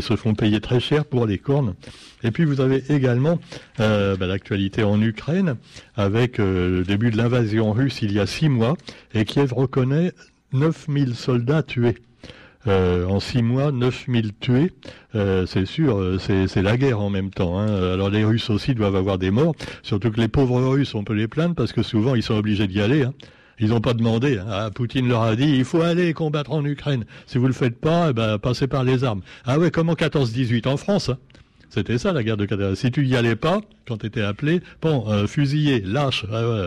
se 0.00 0.16
font 0.16 0.34
payer 0.34 0.60
très 0.60 0.80
cher 0.80 1.04
pour 1.04 1.26
les 1.26 1.38
cornes. 1.38 1.74
Et 2.22 2.30
puis 2.30 2.44
vous 2.44 2.60
avez 2.60 2.82
également 2.88 3.38
euh, 3.80 4.16
bah, 4.16 4.26
l'actualité 4.26 4.82
en 4.82 5.00
Ukraine 5.00 5.56
avec 5.96 6.38
euh, 6.38 6.78
le 6.78 6.84
début 6.84 7.10
de 7.10 7.16
l'invasion 7.16 7.72
russe 7.72 8.00
il 8.02 8.12
y 8.12 8.20
a 8.20 8.26
six 8.26 8.48
mois 8.48 8.76
et 9.14 9.24
Kiev 9.24 9.52
reconnaît 9.52 10.12
9000 10.52 11.14
soldats 11.14 11.62
tués. 11.62 11.96
Euh, 12.66 13.04
en 13.06 13.20
six 13.20 13.42
mois, 13.42 13.72
9000 13.72 14.32
tués, 14.40 14.72
c'est 15.12 15.66
sûr, 15.66 16.18
c'est 16.18 16.62
la 16.62 16.78
guerre 16.78 17.00
en 17.00 17.10
même 17.10 17.28
temps. 17.28 17.58
Hein. 17.58 17.92
Alors 17.92 18.08
les 18.08 18.24
Russes 18.24 18.48
aussi 18.48 18.74
doivent 18.74 18.96
avoir 18.96 19.18
des 19.18 19.30
morts, 19.30 19.54
surtout 19.82 20.10
que 20.10 20.18
les 20.18 20.28
pauvres 20.28 20.62
Russes, 20.62 20.94
on 20.94 21.04
peut 21.04 21.12
les 21.12 21.28
plaindre 21.28 21.54
parce 21.54 21.72
que 21.74 21.82
souvent 21.82 22.14
ils 22.14 22.22
sont 22.22 22.34
obligés 22.34 22.66
d'y 22.66 22.80
aller. 22.80 23.02
Hein. 23.02 23.12
Ils 23.58 23.68
n'ont 23.68 23.80
pas 23.80 23.94
demandé. 23.94 24.38
Hein. 24.38 24.46
Ah, 24.48 24.70
Poutine 24.74 25.08
leur 25.08 25.22
a 25.22 25.36
dit 25.36 25.56
il 25.56 25.64
faut 25.64 25.82
aller 25.82 26.12
combattre 26.12 26.52
en 26.52 26.64
Ukraine. 26.64 27.04
Si 27.26 27.38
vous 27.38 27.46
le 27.46 27.52
faites 27.52 27.78
pas, 27.78 28.08
eh 28.10 28.12
ben, 28.12 28.38
passez 28.38 28.66
par 28.66 28.84
les 28.84 29.04
armes. 29.04 29.22
Ah 29.44 29.58
ouais, 29.58 29.70
comment 29.70 29.94
14-18 29.94 30.68
en 30.68 30.76
France 30.76 31.10
c'était 31.74 31.98
ça 31.98 32.12
la 32.12 32.22
guerre 32.22 32.36
de 32.36 32.46
14. 32.46 32.78
Si 32.78 32.90
tu 32.90 33.04
y 33.04 33.16
allais 33.16 33.36
pas, 33.36 33.60
quand 33.86 33.98
tu 33.98 34.06
étais 34.06 34.22
appelé, 34.22 34.60
bon, 34.80 35.26
fusillé, 35.26 35.80
lâche, 35.80 36.24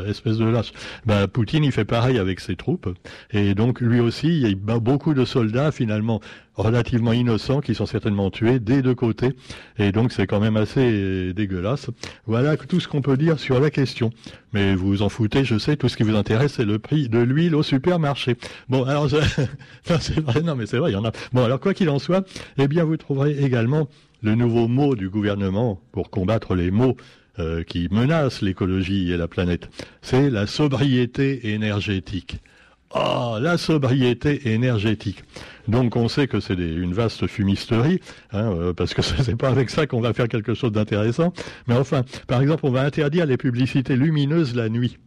espèce 0.07 0.37
de 0.37 0.45
lâche. 0.45 0.73
Ben, 1.05 1.27
Poutine, 1.27 1.63
il 1.63 1.71
fait 1.71 1.85
pareil 1.85 2.17
avec 2.17 2.39
ses 2.39 2.55
troupes. 2.55 2.89
Et 3.31 3.55
donc, 3.55 3.79
lui 3.79 3.99
aussi, 3.99 4.27
il 4.27 4.47
y 4.47 4.51
a 4.51 4.79
beaucoup 4.79 5.13
de 5.13 5.25
soldats, 5.25 5.71
finalement, 5.71 6.19
relativement 6.55 7.13
innocents, 7.13 7.61
qui 7.61 7.73
sont 7.73 7.85
certainement 7.85 8.29
tués 8.29 8.59
des 8.59 8.81
deux 8.81 8.95
côtés. 8.95 9.31
Et 9.77 9.91
donc, 9.91 10.11
c'est 10.11 10.27
quand 10.27 10.39
même 10.39 10.57
assez 10.57 11.33
dégueulasse. 11.33 11.89
Voilà 12.25 12.57
tout 12.57 12.79
ce 12.79 12.87
qu'on 12.87 13.01
peut 13.01 13.17
dire 13.17 13.39
sur 13.39 13.59
la 13.59 13.69
question. 13.69 14.11
Mais 14.53 14.75
vous 14.75 14.87
vous 14.87 15.01
en 15.01 15.09
foutez, 15.09 15.45
je 15.45 15.57
sais, 15.57 15.77
tout 15.77 15.87
ce 15.87 15.97
qui 15.97 16.03
vous 16.03 16.15
intéresse, 16.15 16.53
c'est 16.53 16.65
le 16.65 16.79
prix 16.79 17.09
de 17.09 17.19
l'huile 17.19 17.55
au 17.55 17.63
supermarché. 17.63 18.35
Bon, 18.69 18.83
alors, 18.83 19.09
c'est 19.99 20.19
vrai, 20.19 20.41
non, 20.41 20.55
mais 20.55 20.65
c'est 20.65 20.77
vrai, 20.77 20.91
il 20.91 20.93
y 20.93 20.97
en 20.97 21.05
a. 21.05 21.11
Bon, 21.31 21.43
alors, 21.43 21.59
quoi 21.59 21.73
qu'il 21.73 21.89
en 21.89 21.99
soit, 21.99 22.27
eh 22.57 22.67
bien, 22.67 22.83
vous 22.83 22.97
trouverez 22.97 23.37
également 23.43 23.87
le 24.21 24.35
nouveau 24.35 24.67
mot 24.67 24.95
du 24.95 25.09
gouvernement 25.09 25.81
pour 25.91 26.09
combattre 26.09 26.55
les 26.55 26.71
maux 26.71 26.97
euh, 27.39 27.63
qui 27.63 27.87
menacent 27.91 28.41
l'écologie 28.41 29.11
et 29.11 29.17
la 29.17 29.27
planète, 29.27 29.69
c'est 30.01 30.29
la 30.29 30.47
sobriété 30.47 31.53
énergétique. 31.53 32.39
Ah, 32.91 33.37
la 33.41 33.57
sobriété 33.57 34.53
énergétique. 34.53 35.23
Donc 35.67 35.95
on 35.95 36.07
sait 36.07 36.27
que 36.27 36.39
c'est 36.39 36.53
une 36.53 36.93
vaste 36.93 37.27
fumisterie, 37.27 37.99
hein, 38.31 38.53
euh, 38.53 38.73
parce 38.73 38.93
que 38.93 39.01
c'est 39.23 39.35
pas 39.35 39.49
avec 39.49 39.69
ça 39.69 39.85
qu'on 39.87 40.01
va 40.01 40.13
faire 40.13 40.29
quelque 40.29 40.53
chose 40.53 40.71
d'intéressant. 40.71 41.33
Mais 41.67 41.75
enfin, 41.75 42.03
par 42.27 42.41
exemple, 42.41 42.65
on 42.65 42.71
va 42.71 42.81
interdire 42.81 43.25
les 43.25 43.37
publicités 43.37 43.95
lumineuses 43.95 44.55
la 44.55 44.69
nuit 44.69 44.97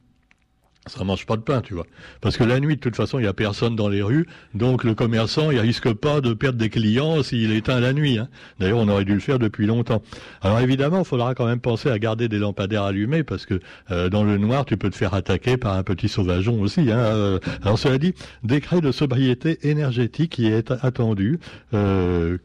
ça 0.87 1.05
mange 1.05 1.27
pas 1.27 1.37
de 1.37 1.43
pain, 1.43 1.61
tu 1.61 1.75
vois. 1.75 1.87
Parce 2.23 2.39
que 2.39 2.45
la 2.45 2.59
nuit, 2.59 2.77
de 2.77 2.81
toute 2.81 2.97
façon, 2.97 3.19
il 3.19 3.25
y 3.25 3.29
a 3.29 3.35
personne 3.35 3.77
dans 3.77 3.89
les 3.89 4.01
rues, 4.01 4.27
donc 4.55 4.83
le 4.83 4.95
commerçant, 4.95 5.51
il 5.51 5.61
risque 5.61 5.93
pas 5.93 6.23
de 6.23 6.33
perdre 6.33 6.59
des 6.59 6.71
clients 6.71 7.23
s'il 7.23 7.53
éteint 7.53 7.81
la 7.81 7.93
nuit. 7.93 8.17
Hein. 8.17 8.29
D'ailleurs, 8.59 8.79
on 8.79 8.89
aurait 8.89 9.05
dû 9.05 9.13
le 9.13 9.21
faire 9.21 9.39
depuis 9.39 9.67
longtemps. 9.67 10.03
Alors 10.41 10.59
évidemment, 10.61 11.01
il 11.01 11.05
faudra 11.05 11.35
quand 11.35 11.45
même 11.45 11.61
penser 11.61 11.91
à 11.91 11.99
garder 11.99 12.29
des 12.29 12.39
lampadaires 12.39 12.85
allumés, 12.85 13.25
parce 13.25 13.45
que 13.45 13.61
euh, 13.91 14.09
dans 14.09 14.25
le 14.25 14.39
noir, 14.39 14.65
tu 14.65 14.79
peux 14.79 14.89
te 14.89 14.97
faire 14.97 15.13
attaquer 15.13 15.59
par 15.59 15.75
un 15.75 15.83
petit 15.83 16.09
sauvageon 16.09 16.61
aussi. 16.63 16.91
Hein. 16.91 16.99
Euh, 16.99 17.39
alors 17.63 17.79
cela 17.79 17.99
dit, 17.99 18.15
décret 18.43 18.81
de 18.81 18.91
sobriété 18.91 19.69
énergétique 19.69 20.33
qui 20.33 20.47
est 20.47 20.71
attendu. 20.71 21.41
Euh, 21.75 22.39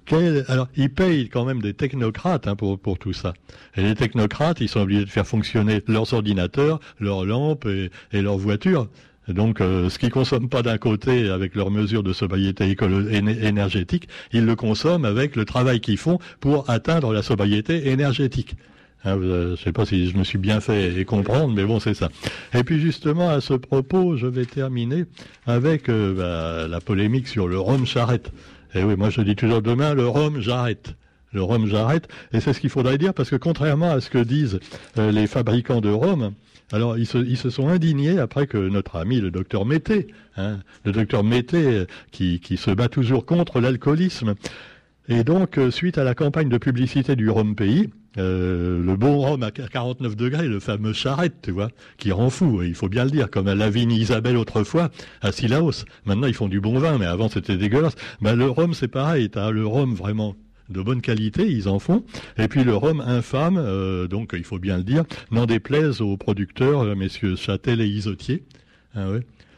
alors, 0.49 0.67
ils 0.75 0.93
payent 0.93 1.29
quand 1.29 1.45
même 1.45 1.61
des 1.61 1.73
technocrates 1.73 2.47
hein, 2.47 2.57
pour, 2.57 2.77
pour 2.79 2.99
tout 2.99 3.13
ça. 3.13 3.33
Et 3.77 3.81
les 3.81 3.95
technocrates, 3.95 4.59
ils 4.59 4.69
sont 4.69 4.81
obligés 4.81 5.05
de 5.05 5.09
faire 5.09 5.25
fonctionner 5.25 5.81
leurs 5.87 6.13
ordinateurs, 6.13 6.81
leurs 6.99 7.23
lampes 7.23 7.65
et, 7.65 7.91
et 8.11 8.24
leur 8.25 8.37
voiture. 8.37 8.89
Donc, 9.27 9.59
euh, 9.59 9.89
ce 9.89 9.97
qu'ils 9.97 10.11
consomment 10.11 10.49
pas 10.49 10.61
d'un 10.61 10.77
côté 10.77 11.29
avec 11.29 11.55
leurs 11.55 11.71
mesures 11.71 12.03
de 12.03 12.13
sobriété 12.13 12.75
énergétique, 13.11 14.07
ils 14.33 14.45
le 14.45 14.55
consomment 14.55 15.05
avec 15.05 15.35
le 15.35 15.45
travail 15.45 15.79
qu'ils 15.79 15.97
font 15.97 16.19
pour 16.39 16.69
atteindre 16.69 17.11
la 17.13 17.23
sobriété 17.23 17.89
énergétique. 17.89 18.55
Hein, 19.03 19.17
je 19.21 19.51
ne 19.51 19.55
sais 19.55 19.71
pas 19.71 19.85
si 19.85 20.09
je 20.09 20.17
me 20.17 20.23
suis 20.23 20.37
bien 20.37 20.59
fait 20.59 21.05
comprendre, 21.05 21.53
mais 21.55 21.63
bon, 21.63 21.79
c'est 21.79 21.93
ça. 21.93 22.09
Et 22.53 22.63
puis 22.63 22.79
justement, 22.79 23.29
à 23.29 23.41
ce 23.41 23.53
propos, 23.53 24.15
je 24.17 24.27
vais 24.27 24.45
terminer 24.45 25.05
avec 25.45 25.89
euh, 25.89 26.13
bah, 26.13 26.67
la 26.67 26.81
polémique 26.81 27.27
sur 27.27 27.47
le 27.47 27.59
rhum 27.59 27.85
charrette. 27.85 28.31
Et 28.73 28.83
oui, 28.83 28.95
moi 28.95 29.09
je 29.09 29.21
dis 29.21 29.35
toujours 29.35 29.61
demain, 29.61 29.93
le 29.93 30.07
rhum 30.07 30.39
j'arrête. 30.39 30.95
Le 31.35 31.43
rhum 31.43 31.67
j'arrête. 31.67 32.07
Et 32.33 32.39
c'est 32.39 32.53
ce 32.53 32.61
qu'il 32.61 32.69
faudrait 32.69 32.97
dire, 32.97 33.13
parce 33.13 33.29
que 33.29 33.35
contrairement 33.35 33.91
à 33.91 33.99
ce 33.99 34.09
que 34.09 34.17
disent 34.17 34.59
euh, 34.97 35.11
les 35.11 35.27
fabricants 35.27 35.81
de 35.81 35.89
rhum, 35.89 36.31
alors, 36.71 36.97
ils 36.97 37.05
se, 37.05 37.49
sont 37.51 37.67
indignés 37.67 38.17
après 38.17 38.47
que 38.47 38.57
notre 38.57 38.95
ami, 38.95 39.21
le 39.21 39.29
docteur 39.29 39.65
Mété, 39.65 40.07
hein, 40.35 40.57
le 40.83 40.93
docteur 40.93 41.23
Mété, 41.23 41.85
qui, 42.11 42.39
se 42.57 42.71
bat 42.71 42.87
toujours 42.87 43.27
contre 43.27 43.59
l'alcoolisme, 43.59 44.33
et 45.07 45.23
donc, 45.23 45.59
euh, 45.59 45.69
suite 45.69 45.99
à 45.99 46.03
la 46.03 46.15
campagne 46.15 46.49
de 46.49 46.57
publicité 46.57 47.15
du 47.15 47.29
Rhum 47.29 47.55
Pays, 47.55 47.91
euh, 48.17 48.81
le 48.83 48.95
bon 48.95 49.19
rhum 49.19 49.43
à 49.43 49.51
49 49.51 50.15
degrés, 50.15 50.47
le 50.47 50.59
fameux 50.59 50.93
charrette, 50.93 51.35
tu 51.43 51.51
vois, 51.51 51.69
qui 51.97 52.11
rend 52.11 52.31
fou, 52.31 52.63
il 52.63 52.73
faut 52.73 52.89
bien 52.89 53.03
le 53.03 53.11
dire, 53.11 53.29
comme 53.29 53.47
à 53.47 53.55
la 53.55 53.69
vigne 53.69 53.91
Isabelle 53.91 54.37
autrefois, 54.37 54.89
à 55.21 55.31
Silaos. 55.31 55.85
Maintenant, 56.05 56.27
ils 56.27 56.33
font 56.33 56.47
du 56.47 56.61
bon 56.61 56.79
vin, 56.79 56.97
mais 56.97 57.05
avant, 57.05 57.29
c'était 57.29 57.57
dégueulasse. 57.57 57.95
Ben, 58.21 58.35
le 58.35 58.49
rhum, 58.49 58.73
c'est 58.73 58.87
pareil, 58.87 59.29
t'as 59.29 59.51
le 59.51 59.67
rhum 59.67 59.93
vraiment 59.93 60.35
de 60.69 60.81
bonne 60.81 61.01
qualité, 61.01 61.49
ils 61.49 61.67
en 61.67 61.79
font. 61.79 62.03
Et 62.37 62.47
puis 62.47 62.63
le 62.63 62.75
rhum 62.75 63.01
infâme, 63.01 63.57
euh, 63.57 64.07
donc 64.07 64.31
il 64.33 64.43
faut 64.43 64.59
bien 64.59 64.77
le 64.77 64.83
dire, 64.83 65.03
n'en 65.31 65.45
déplaise 65.45 66.01
aux 66.01 66.17
producteurs, 66.17 66.81
euh, 66.81 66.95
messieurs 66.95 67.35
Châtel 67.35 67.81
et 67.81 67.87
Isotier. 67.87 68.43
Ah. 68.95 69.07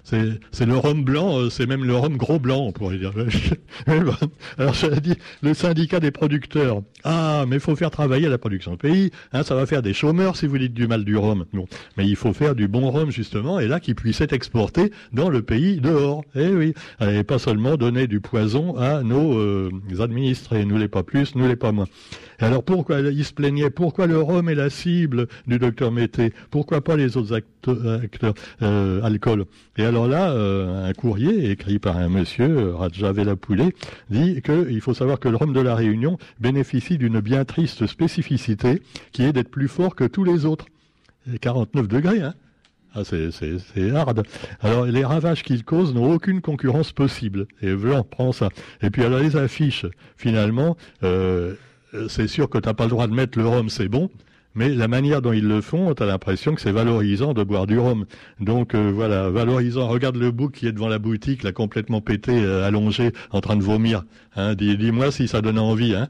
C'est 0.09 0.65
le 0.65 0.77
rhum 0.77 1.03
blanc, 1.03 1.37
euh, 1.37 1.49
c'est 1.49 1.65
même 1.65 1.83
le 1.83 1.93
rhum 1.93 2.15
gros 2.15 2.39
blanc, 2.39 2.63
on 2.67 2.71
pourrait 2.71 2.97
dire. 2.97 3.11
Alors, 3.87 4.73
je 4.73 4.99
dit, 5.01 5.15
le 5.41 5.53
syndicat 5.53 5.99
des 5.99 6.11
producteurs. 6.11 6.81
Ah, 7.03 7.43
mais 7.45 7.57
il 7.57 7.59
faut 7.59 7.75
faire 7.75 7.91
travailler 7.91 8.29
la 8.29 8.37
production 8.37 8.73
au 8.73 8.77
pays. 8.77 9.11
Hein, 9.33 9.43
ça 9.43 9.55
va 9.55 9.65
faire 9.65 9.81
des 9.81 9.93
chômeurs 9.93 10.37
si 10.37 10.47
vous 10.47 10.57
dites 10.57 10.73
du 10.73 10.87
mal 10.87 11.03
du 11.03 11.17
rhum. 11.17 11.43
Bon. 11.51 11.65
Mais 11.97 12.07
il 12.07 12.15
faut 12.15 12.31
faire 12.31 12.55
du 12.55 12.69
bon 12.69 12.89
rhum, 12.89 13.11
justement, 13.11 13.59
et 13.59 13.67
là, 13.67 13.81
qui 13.81 13.95
puisse 13.95 14.21
être 14.21 14.31
exporté 14.31 14.93
dans 15.11 15.29
le 15.29 15.41
pays 15.41 15.81
dehors. 15.81 16.23
Eh 16.35 16.47
oui. 16.47 16.73
Et 17.01 17.23
pas 17.23 17.37
seulement 17.37 17.75
donner 17.75 18.07
du 18.07 18.21
poison 18.21 18.77
à 18.77 19.03
nos 19.03 19.37
euh, 19.37 19.69
administrés. 19.99 20.63
Nous 20.63 20.77
les 20.77 20.87
pas 20.87 21.03
plus, 21.03 21.35
nous 21.35 21.49
les 21.49 21.57
pas 21.57 21.73
moins. 21.73 21.87
Et 22.39 22.45
alors, 22.45 22.63
pourquoi 22.63 23.01
il 23.01 23.25
se 23.25 23.33
plaignait 23.33 23.69
Pourquoi 23.71 24.07
le 24.07 24.21
rhum 24.21 24.47
est 24.47 24.55
la 24.55 24.69
cible 24.69 25.27
du 25.47 25.59
docteur 25.59 25.91
Mété? 25.91 26.31
Pourquoi 26.49 26.81
pas 26.81 26.95
les 26.95 27.17
autres 27.17 27.33
acteurs, 27.33 28.33
euh, 28.61 29.01
alcool? 29.03 29.45
Alors 29.97 30.07
là, 30.07 30.29
euh, 30.29 30.87
un 30.87 30.93
courrier 30.93 31.49
écrit 31.49 31.79
par 31.79 31.97
un 31.97 32.07
monsieur, 32.07 32.75
Raja 32.75 33.11
Poulet, 33.35 33.73
dit 34.11 34.43
qu'il 34.43 34.79
faut 34.79 34.93
savoir 34.93 35.19
que 35.19 35.27
le 35.27 35.37
rhum 35.37 35.53
de 35.53 35.59
la 35.59 35.73
Réunion 35.73 36.19
bénéficie 36.39 36.99
d'une 36.99 37.19
bien 37.19 37.45
triste 37.45 37.87
spécificité 37.87 38.83
qui 39.11 39.23
est 39.23 39.33
d'être 39.33 39.49
plus 39.49 39.67
fort 39.67 39.95
que 39.95 40.03
tous 40.03 40.23
les 40.23 40.45
autres. 40.45 40.67
49 41.41 41.87
degrés, 41.87 42.21
hein 42.21 42.35
ah, 42.93 43.01
c'est 43.03 43.91
hard. 43.91 44.23
Alors, 44.61 44.85
les 44.85 45.03
ravages 45.03 45.41
qu'il 45.41 45.63
cause 45.63 45.95
n'ont 45.95 46.13
aucune 46.13 46.41
concurrence 46.41 46.91
possible. 46.91 47.47
Et 47.63 47.73
Blanc 47.73 48.03
prend 48.03 48.31
ça. 48.31 48.49
Et 48.83 48.91
puis, 48.91 49.03
alors, 49.03 49.19
les 49.19 49.35
affiches, 49.35 49.87
finalement, 50.15 50.77
euh, 51.01 51.55
c'est 52.07 52.27
sûr 52.27 52.51
que 52.51 52.59
tu 52.59 52.67
n'as 52.67 52.75
pas 52.75 52.83
le 52.83 52.91
droit 52.91 53.07
de 53.07 53.13
mettre 53.13 53.39
le 53.39 53.47
rhum, 53.47 53.69
c'est 53.69 53.89
bon 53.89 54.11
mais 54.57 54.69
la 54.69 54.87
manière 54.87 55.21
dont 55.21 55.33
ils 55.33 55.47
le 55.47 55.61
font, 55.61 55.93
tu 55.93 56.01
as 56.01 56.07
l'impression 56.07 56.55
que 56.55 56.61
c'est 56.61 56.71
valorisant 56.71 57.35
de 57.35 57.43
boire 57.43 57.67
du 57.67 57.77
rhum. 57.77 58.05
Donc 58.39 58.73
euh, 58.73 58.91
voilà, 58.93 59.29
valorisant. 59.29 59.87
Regarde 59.87 60.17
le 60.17 60.31
bouc 60.31 60.53
qui 60.53 60.67
est 60.67 60.71
devant 60.71 60.87
la 60.87 60.97
boutique, 60.97 61.43
là 61.43 61.51
complètement 61.51 62.01
pété, 62.01 62.31
euh, 62.43 62.65
allongé, 62.65 63.11
en 63.29 63.39
train 63.39 63.55
de 63.55 63.61
vomir. 63.61 64.03
Hein, 64.35 64.55
Dis-moi 64.55 65.11
si 65.11 65.27
ça 65.27 65.41
donne 65.41 65.59
envie. 65.59 65.93
Hein. 65.93 66.07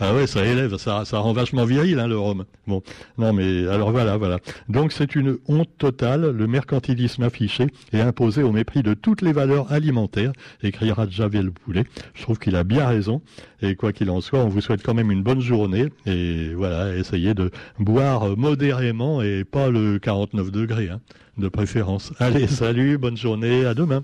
Ah 0.00 0.14
ouais, 0.14 0.26
ça 0.26 0.44
élève, 0.46 0.76
ça, 0.78 1.04
ça 1.04 1.18
rend 1.18 1.34
vachement 1.34 1.64
viril, 1.66 1.98
hein, 1.98 2.08
le 2.08 2.18
rhum. 2.18 2.46
Bon, 2.66 2.82
non 3.18 3.32
mais 3.34 3.66
alors 3.68 3.90
voilà, 3.90 4.16
voilà. 4.16 4.38
Donc 4.68 4.92
c'est 4.92 5.14
une 5.14 5.36
honte 5.46 5.68
totale, 5.76 6.30
le 6.30 6.46
mercantilisme 6.46 7.22
affiché 7.22 7.66
et 7.92 8.00
imposé 8.00 8.42
au 8.42 8.50
mépris 8.50 8.82
de 8.82 8.94
toutes 8.94 9.20
les 9.20 9.32
valeurs 9.32 9.70
alimentaires, 9.70 10.32
écrira 10.62 11.06
Javier 11.08 11.42
Poulet. 11.50 11.84
Je 12.14 12.22
trouve 12.22 12.38
qu'il 12.38 12.56
a 12.56 12.64
bien 12.64 12.86
raison. 12.86 13.20
Et 13.62 13.74
quoi 13.74 13.92
qu'il 13.92 14.10
en 14.10 14.20
soit, 14.20 14.38
on 14.38 14.48
vous 14.48 14.60
souhaite 14.60 14.82
quand 14.82 14.94
même 14.94 15.10
une 15.10 15.22
bonne 15.22 15.40
journée. 15.40 15.88
Et 16.06 16.54
voilà, 16.54 16.96
essayez 16.96 17.34
de 17.34 17.50
boire 17.78 18.36
modérément 18.36 19.22
et 19.22 19.44
pas 19.44 19.68
le 19.68 19.98
49 19.98 20.50
degrés, 20.50 20.88
hein, 20.88 21.00
de 21.36 21.48
préférence. 21.48 22.12
Allez, 22.18 22.46
salut, 22.46 22.96
bonne 22.96 23.16
journée, 23.16 23.66
à 23.66 23.74
demain. 23.74 24.02